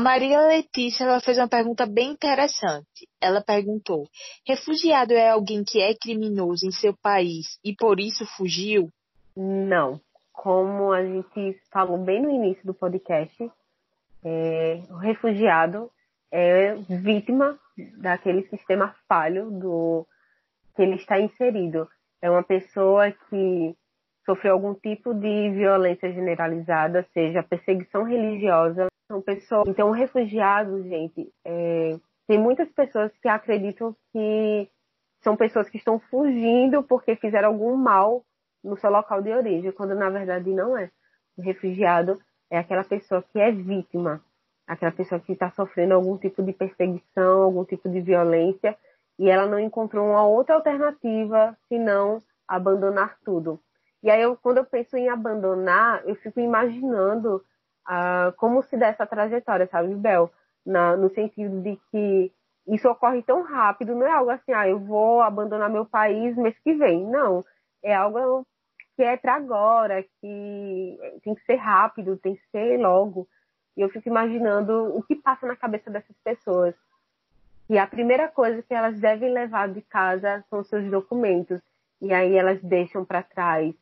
[0.00, 3.06] Maria Letícia ela fez uma pergunta bem interessante.
[3.20, 4.08] Ela perguntou:
[4.46, 8.88] refugiado é alguém que é criminoso em seu país e por isso fugiu?
[9.36, 10.00] Não.
[10.32, 13.50] Como a gente falou bem no início do podcast,
[14.24, 15.90] é, o refugiado
[16.32, 17.58] é vítima
[17.98, 20.06] daquele sistema falho do
[20.74, 21.86] que ele está inserido.
[22.22, 23.76] É uma pessoa que
[24.24, 29.66] sofreu algum tipo de violência generalizada, seja perseguição religiosa, são pessoas.
[29.66, 31.98] Então, refugiados, gente, é,
[32.28, 34.70] tem muitas pessoas que acreditam que
[35.20, 38.24] são pessoas que estão fugindo porque fizeram algum mal
[38.62, 40.90] no seu local de origem, quando na verdade não é.
[41.36, 42.16] O refugiado
[42.48, 44.22] é aquela pessoa que é vítima,
[44.64, 48.78] aquela pessoa que está sofrendo algum tipo de perseguição, algum tipo de violência,
[49.18, 53.58] e ela não encontrou uma outra alternativa senão abandonar tudo.
[54.02, 57.42] E aí, eu, quando eu penso em abandonar, eu fico imaginando
[57.92, 60.30] ah, como se dá essa trajetória, sabe, Bel?
[60.64, 62.32] Na, no sentido de que
[62.68, 66.56] isso ocorre tão rápido, não é algo assim, ah, eu vou abandonar meu país mês
[66.60, 67.04] que vem.
[67.04, 67.44] Não,
[67.82, 68.46] é algo
[68.94, 73.26] que é para agora, que tem que ser rápido, tem que ser logo.
[73.76, 76.76] E eu fico imaginando o que passa na cabeça dessas pessoas.
[77.68, 81.60] E a primeira coisa que elas devem levar de casa são seus documentos.
[82.00, 83.74] E aí elas deixam para trás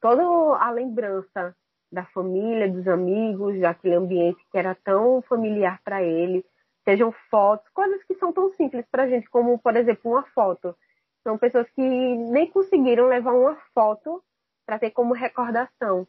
[0.00, 0.24] toda
[0.56, 1.54] a lembrança
[1.92, 6.44] da família, dos amigos, daquele ambiente que era tão familiar para ele,
[6.84, 10.74] sejam fotos, coisas que são tão simples para a gente, como, por exemplo, uma foto.
[11.22, 14.22] São pessoas que nem conseguiram levar uma foto
[14.64, 16.06] para ter como recordação.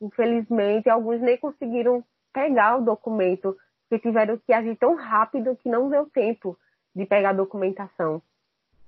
[0.00, 3.56] Infelizmente, alguns nem conseguiram pegar o documento,
[3.88, 6.56] porque tiveram que agir tão rápido que não deu tempo
[6.94, 8.22] de pegar a documentação.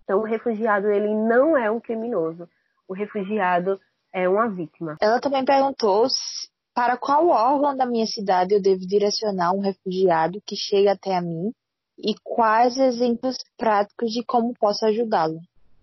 [0.05, 2.49] Então, o refugiado, ele não é um criminoso.
[2.87, 3.81] O refugiado
[4.17, 4.97] é uma vítima.
[4.99, 6.07] Ela também perguntou
[6.75, 11.21] para qual órgão da minha cidade eu devo direcionar um refugiado que chega até a
[11.21, 11.53] mim
[11.99, 15.39] e quais exemplos práticos de como posso ajudá-lo.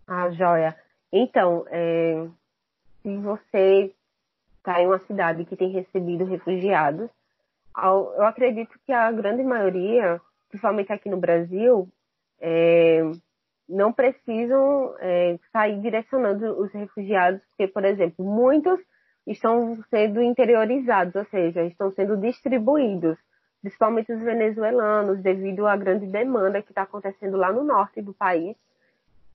[0.07, 0.75] Ah, joia.
[1.11, 2.27] Então, é,
[3.03, 3.93] se você
[4.57, 7.09] está em uma cidade que tem recebido refugiados,
[7.77, 10.19] eu acredito que a grande maioria,
[10.49, 11.87] principalmente aqui no Brasil,
[12.41, 13.01] é,
[13.67, 18.79] não precisam é, sair direcionando os refugiados, porque, por exemplo, muitos
[19.25, 23.17] estão sendo interiorizados, ou seja, estão sendo distribuídos,
[23.61, 28.55] principalmente os venezuelanos, devido à grande demanda que está acontecendo lá no norte do país,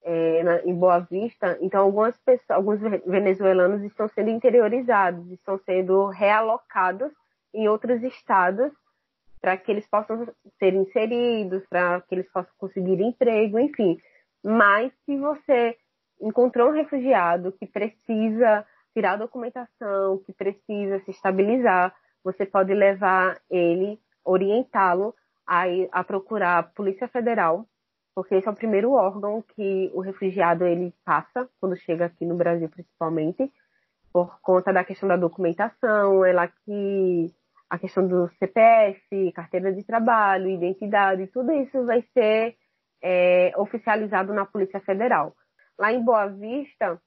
[0.02, 1.58] é, na, em Boa Vista.
[1.60, 7.10] Então, algumas pessoas, alguns venezuelanos estão sendo interiorizados, estão sendo realocados
[7.54, 8.70] em outros estados
[9.40, 10.26] para que eles possam
[10.58, 13.98] ser inseridos, para que eles possam conseguir emprego, enfim.
[14.44, 15.76] Mas se você
[16.20, 23.98] encontrou um refugiado que precisa tirar documentação, que precisa se estabilizar, você pode levar ele
[24.24, 25.14] orientá-lo
[25.46, 27.64] a, a procurar a Polícia Federal,
[28.14, 32.36] porque esse é o primeiro órgão que o refugiado ele passa quando chega aqui no
[32.36, 33.50] Brasil, principalmente,
[34.12, 37.32] por conta da questão da documentação, é lá que
[37.70, 42.56] a questão do CPF, carteira de trabalho, identidade, tudo isso vai ser
[43.02, 45.34] é, oficializado na Polícia Federal.
[45.78, 47.00] Lá em Boa Vista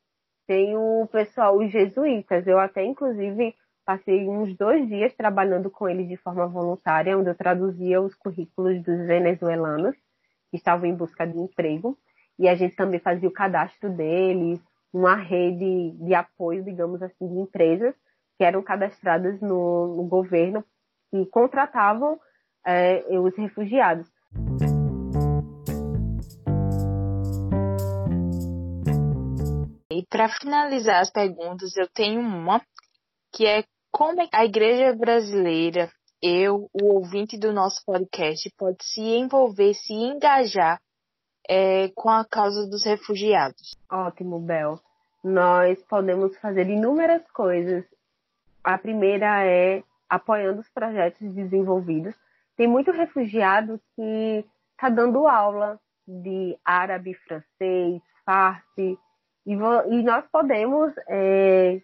[0.47, 2.45] tem o pessoal, os jesuítas.
[2.47, 7.35] Eu até, inclusive, passei uns dois dias trabalhando com eles de forma voluntária, onde eu
[7.35, 9.95] traduzia os currículos dos venezuelanos
[10.49, 11.97] que estavam em busca de emprego.
[12.37, 14.59] E a gente também fazia o cadastro deles,
[14.93, 17.95] uma rede de apoio, digamos assim, de empresas
[18.37, 20.63] que eram cadastradas no, no governo
[21.13, 22.19] e contratavam
[22.65, 24.09] é, os refugiados.
[29.91, 32.61] E para finalizar as perguntas, eu tenho uma
[33.33, 39.73] que é como a igreja brasileira, eu, o ouvinte do nosso podcast, pode se envolver,
[39.73, 40.79] se engajar
[41.49, 43.75] é, com a causa dos refugiados.
[43.91, 44.79] Ótimo, Bel.
[45.21, 47.83] Nós podemos fazer inúmeras coisas.
[48.63, 52.15] A primeira é apoiando os projetos desenvolvidos.
[52.55, 55.77] Tem muito refugiado que está dando aula
[56.07, 58.97] de árabe, francês, farsi,
[59.45, 61.81] e, e nós podemos, é,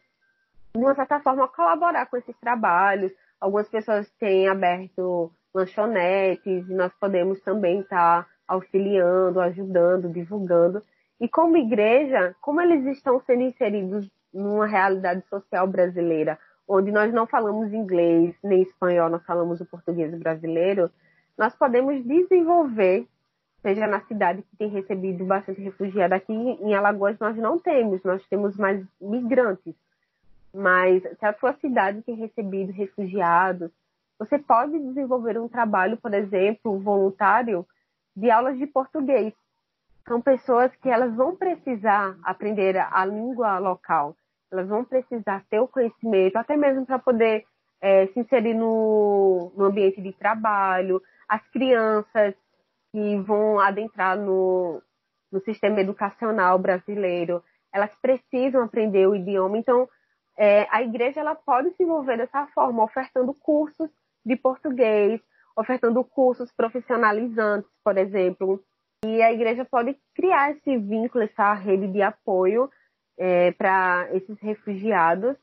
[0.75, 3.11] de uma certa forma, colaborar com esses trabalhos.
[3.39, 10.81] Algumas pessoas têm aberto lanchonetes, e nós podemos também estar tá auxiliando, ajudando, divulgando.
[11.19, 16.37] E como igreja, como eles estão sendo inseridos numa realidade social brasileira,
[16.67, 20.91] onde nós não falamos inglês nem espanhol, nós falamos o português brasileiro,
[21.37, 23.07] nós podemos desenvolver
[23.67, 26.13] seja na cidade que tem recebido bastante refugiado.
[26.13, 29.75] Aqui em Alagoas nós não temos, nós temos mais migrantes.
[30.53, 33.69] Mas se a sua cidade tem recebido refugiados,
[34.17, 37.67] você pode desenvolver um trabalho, por exemplo, voluntário,
[38.15, 39.33] de aulas de português.
[40.07, 44.15] São pessoas que elas vão precisar aprender a língua local,
[44.49, 47.43] elas vão precisar ter o conhecimento, até mesmo para poder
[47.81, 51.01] é, se inserir no, no ambiente de trabalho.
[51.27, 52.33] As crianças
[52.91, 54.81] que vão adentrar no,
[55.31, 59.57] no sistema educacional brasileiro, elas precisam aprender o idioma.
[59.57, 59.87] Então,
[60.37, 63.89] é, a igreja ela pode se envolver dessa forma, ofertando cursos
[64.25, 65.21] de português,
[65.55, 68.63] ofertando cursos profissionalizantes, por exemplo.
[69.05, 72.69] E a igreja pode criar esse vínculo, essa rede de apoio
[73.17, 75.35] é, para esses refugiados,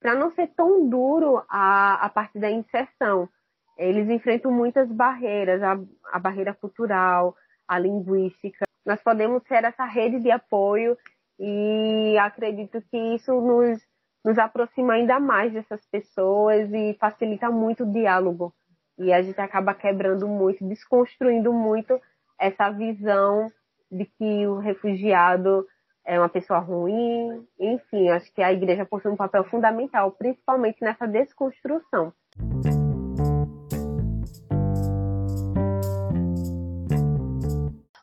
[0.00, 3.28] para não ser tão duro a, a parte da inserção
[3.76, 5.78] eles enfrentam muitas barreiras, a,
[6.12, 7.34] a barreira cultural,
[7.66, 8.64] a linguística.
[8.84, 10.96] Nós podemos ser essa rede de apoio
[11.38, 13.80] e acredito que isso nos,
[14.24, 18.52] nos aproxima ainda mais dessas pessoas e facilita muito o diálogo.
[18.98, 21.98] E a gente acaba quebrando muito, desconstruindo muito
[22.38, 23.50] essa visão
[23.90, 25.66] de que o refugiado
[26.04, 27.46] é uma pessoa ruim.
[27.58, 32.12] Enfim, acho que a igreja possui um papel fundamental, principalmente nessa desconstrução.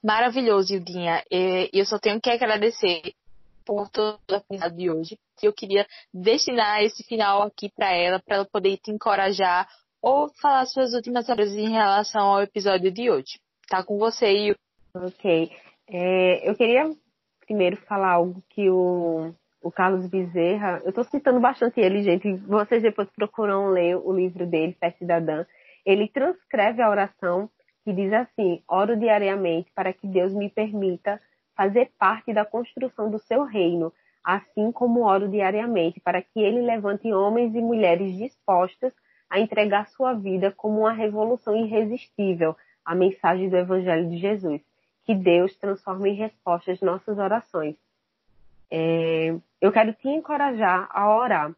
[0.09, 1.23] Maravilhoso, Ildinha.
[1.29, 3.13] E eu só tenho que agradecer
[3.63, 5.19] por toda a oportunidade de hoje.
[5.39, 9.67] Eu queria destinar esse final aqui para ela, para ela poder te encorajar
[10.01, 13.39] ou falar suas últimas palavras em relação ao episódio de hoje.
[13.69, 14.55] Tá com você, Yu.
[14.95, 15.51] Ok.
[15.87, 16.91] É, eu queria
[17.45, 19.31] primeiro falar algo que o,
[19.61, 22.33] o Carlos Bezerra, eu estou citando bastante ele, gente.
[22.47, 25.45] Vocês depois procuram ler o livro dele, Fé Cidadã.
[25.85, 27.47] Ele transcreve a oração
[27.89, 31.19] que diz assim: Oro diariamente para que Deus me permita
[31.55, 33.91] fazer parte da construção do seu reino,
[34.23, 38.93] assim como oro diariamente para que ele levante homens e mulheres dispostos
[39.27, 44.61] a entregar sua vida como uma revolução irresistível à mensagem do Evangelho de Jesus.
[45.03, 47.75] Que Deus transforme em respostas nossas orações.
[48.69, 51.51] É, eu quero te encorajar a orar.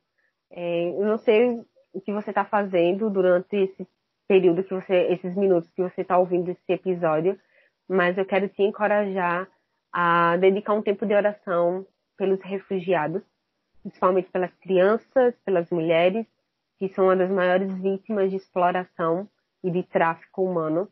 [0.49, 1.61] É, eu não sei
[1.93, 3.85] o que você está fazendo durante esse
[4.31, 7.37] período que você, esses minutos que você está ouvindo esse episódio,
[7.85, 9.45] mas eu quero te encorajar
[9.91, 11.85] a dedicar um tempo de oração
[12.17, 13.21] pelos refugiados,
[13.81, 16.25] principalmente pelas crianças, pelas mulheres,
[16.79, 19.27] que são uma das maiores vítimas de exploração
[19.61, 20.87] e de tráfico humano.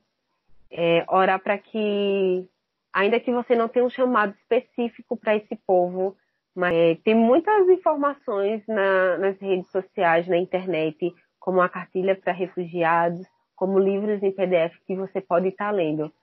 [0.70, 2.46] É, orar para que,
[2.92, 6.18] ainda que você não tenha um chamado específico para esse povo,
[6.54, 11.16] mas é, tem muitas informações na, nas redes sociais, na internet,
[11.50, 13.26] como a cartilha para refugiados,
[13.56, 16.14] como livros em PDF que você pode estar lendo.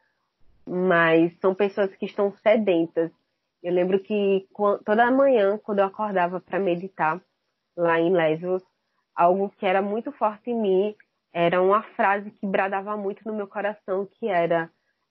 [0.65, 3.11] Mas são pessoas que estão sedentas.
[3.61, 4.47] Eu lembro que
[4.85, 7.21] toda manhã, quando eu acordava para meditar
[7.77, 8.63] lá em Lesbos,
[9.17, 10.97] algo que era muito forte em mim
[11.33, 14.71] era uma frase que bradava muito no meu coração, que era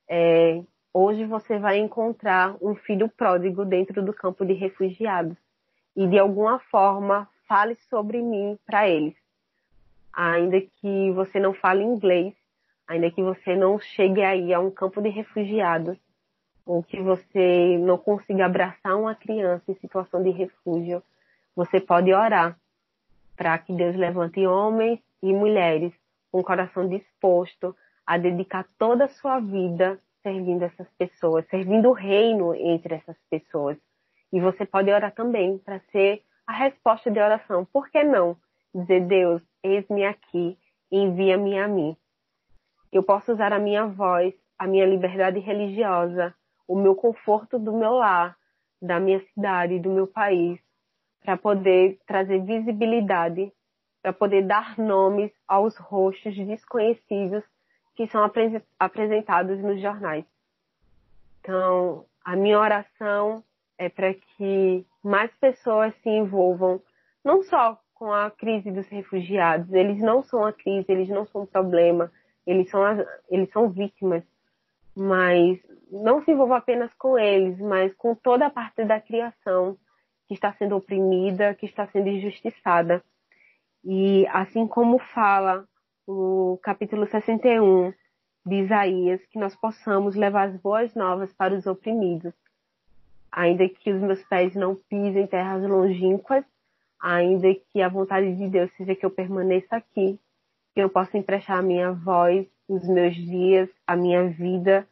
[0.09, 0.63] é,
[0.93, 5.35] hoje você vai encontrar um filho pródigo dentro do campo de refugiados
[5.93, 9.24] e de alguma forma fale sobre mim para eles.
[10.15, 12.33] Ainda que você não fale inglês,
[12.87, 15.97] ainda que você não chegue aí a um campo de refugiados,
[16.65, 21.03] ou que você não consiga abraçar uma criança em situação de refúgio,
[21.55, 22.57] você pode orar
[23.35, 25.93] para que Deus levante homens e mulheres
[26.31, 31.93] com o coração disposto a dedicar toda a sua vida servindo essas pessoas, servindo o
[31.93, 33.77] reino entre essas pessoas.
[34.33, 37.65] E você pode orar também para ser a resposta de oração.
[37.65, 38.35] Por que não
[38.73, 40.57] dizer, Deus, eis-me aqui,
[40.91, 41.97] envia-me a mim.
[42.91, 46.33] Eu posso usar a minha voz, a minha liberdade religiosa,
[46.67, 48.37] o meu conforto do meu lar,
[48.81, 50.59] da minha cidade, do meu país,
[51.23, 53.51] para poder trazer visibilidade,
[54.01, 57.43] para poder dar nomes aos rostos desconhecidos
[57.95, 58.29] que são
[58.79, 60.25] apresentados nos jornais.
[61.39, 63.43] Então, a minha oração
[63.77, 66.81] é para que mais pessoas se envolvam,
[67.23, 71.43] não só com a crise dos refugiados, eles não são a crise, eles não são
[71.43, 72.11] o problema,
[72.45, 74.23] eles são, as, eles são vítimas,
[74.95, 75.57] mas
[75.89, 79.77] não se envolva apenas com eles, mas com toda a parte da criação
[80.27, 83.03] que está sendo oprimida, que está sendo injustiçada.
[83.83, 85.65] E assim como fala
[86.05, 87.93] o capítulo 61
[88.45, 92.33] de Isaías, que nós possamos levar as boas novas para os oprimidos.
[93.31, 96.45] Ainda que os meus pés não pisem terras longínquas,
[97.05, 100.19] ainda que a vontade de Deus seja que eu permaneça aqui,
[100.73, 104.87] que eu possa emprestar a minha voz, os meus dias, a minha vida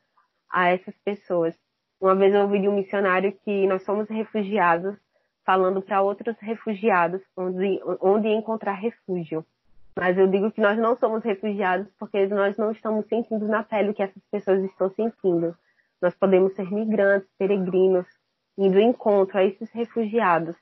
[0.48, 1.56] a essas pessoas.
[2.00, 4.96] Uma vez eu ouvi de um missionário que nós somos refugiados,
[5.44, 9.44] falando para outros refugiados onde, onde encontrar refúgio.
[9.98, 13.90] Mas eu digo que nós não somos refugiados porque nós não estamos sentindo na pele
[13.90, 15.58] o que essas pessoas estão sentindo.
[16.00, 18.06] Nós podemos ser migrantes, peregrinos,
[18.56, 20.56] indo em encontro a esses refugiados,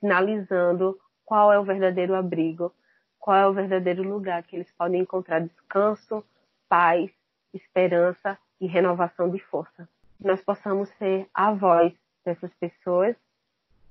[0.00, 2.72] sinalizando qual é o verdadeiro abrigo,
[3.18, 6.24] qual é o verdadeiro lugar que eles podem encontrar descanso,
[6.68, 7.10] paz,
[7.52, 9.88] esperança e renovação de força.
[10.16, 11.92] Que nós possamos ser a voz
[12.24, 13.16] dessas pessoas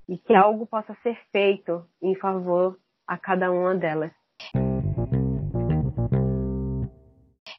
[0.07, 2.77] e que algo possa ser feito em favor
[3.07, 4.11] a cada uma delas.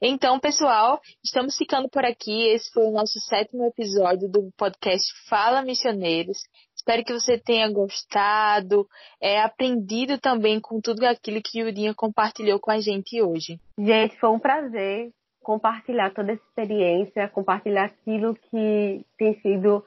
[0.00, 2.48] Então, pessoal, estamos ficando por aqui.
[2.48, 6.38] Esse foi o nosso sétimo episódio do podcast Fala Missioneiros.
[6.86, 8.86] Espero que você tenha gostado,
[9.20, 13.58] é, aprendido também com tudo aquilo que o Jurinha compartilhou com a gente hoje.
[13.76, 15.10] Gente, foi um prazer
[15.42, 19.84] compartilhar toda essa experiência, compartilhar aquilo que tem sido,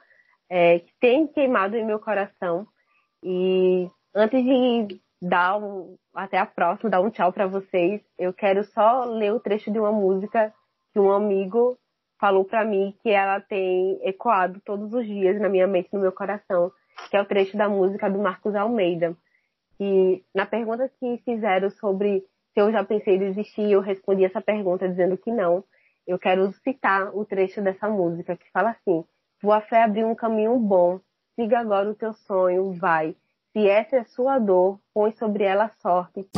[0.50, 2.66] é, que tem queimado em meu coração.
[3.22, 8.02] E antes de dar um, até a próxima, dar um tchau para vocês.
[8.18, 10.52] Eu quero só ler o trecho de uma música
[10.92, 11.78] que um amigo
[12.18, 16.12] falou para mim que ela tem ecoado todos os dias na minha mente, no meu
[16.12, 16.70] coração,
[17.10, 19.16] que é o trecho da música do Marcos Almeida.
[19.78, 24.40] E na pergunta que fizeram sobre se eu já pensei em desistir, eu respondi essa
[24.40, 25.64] pergunta dizendo que não.
[26.06, 29.04] Eu quero citar o trecho dessa música que fala assim:
[29.40, 31.00] Tua fé abriu um caminho bom,
[31.36, 33.14] siga agora o teu sonho, vai.
[33.52, 36.28] Se essa é sua dor, põe sobre ela sorte.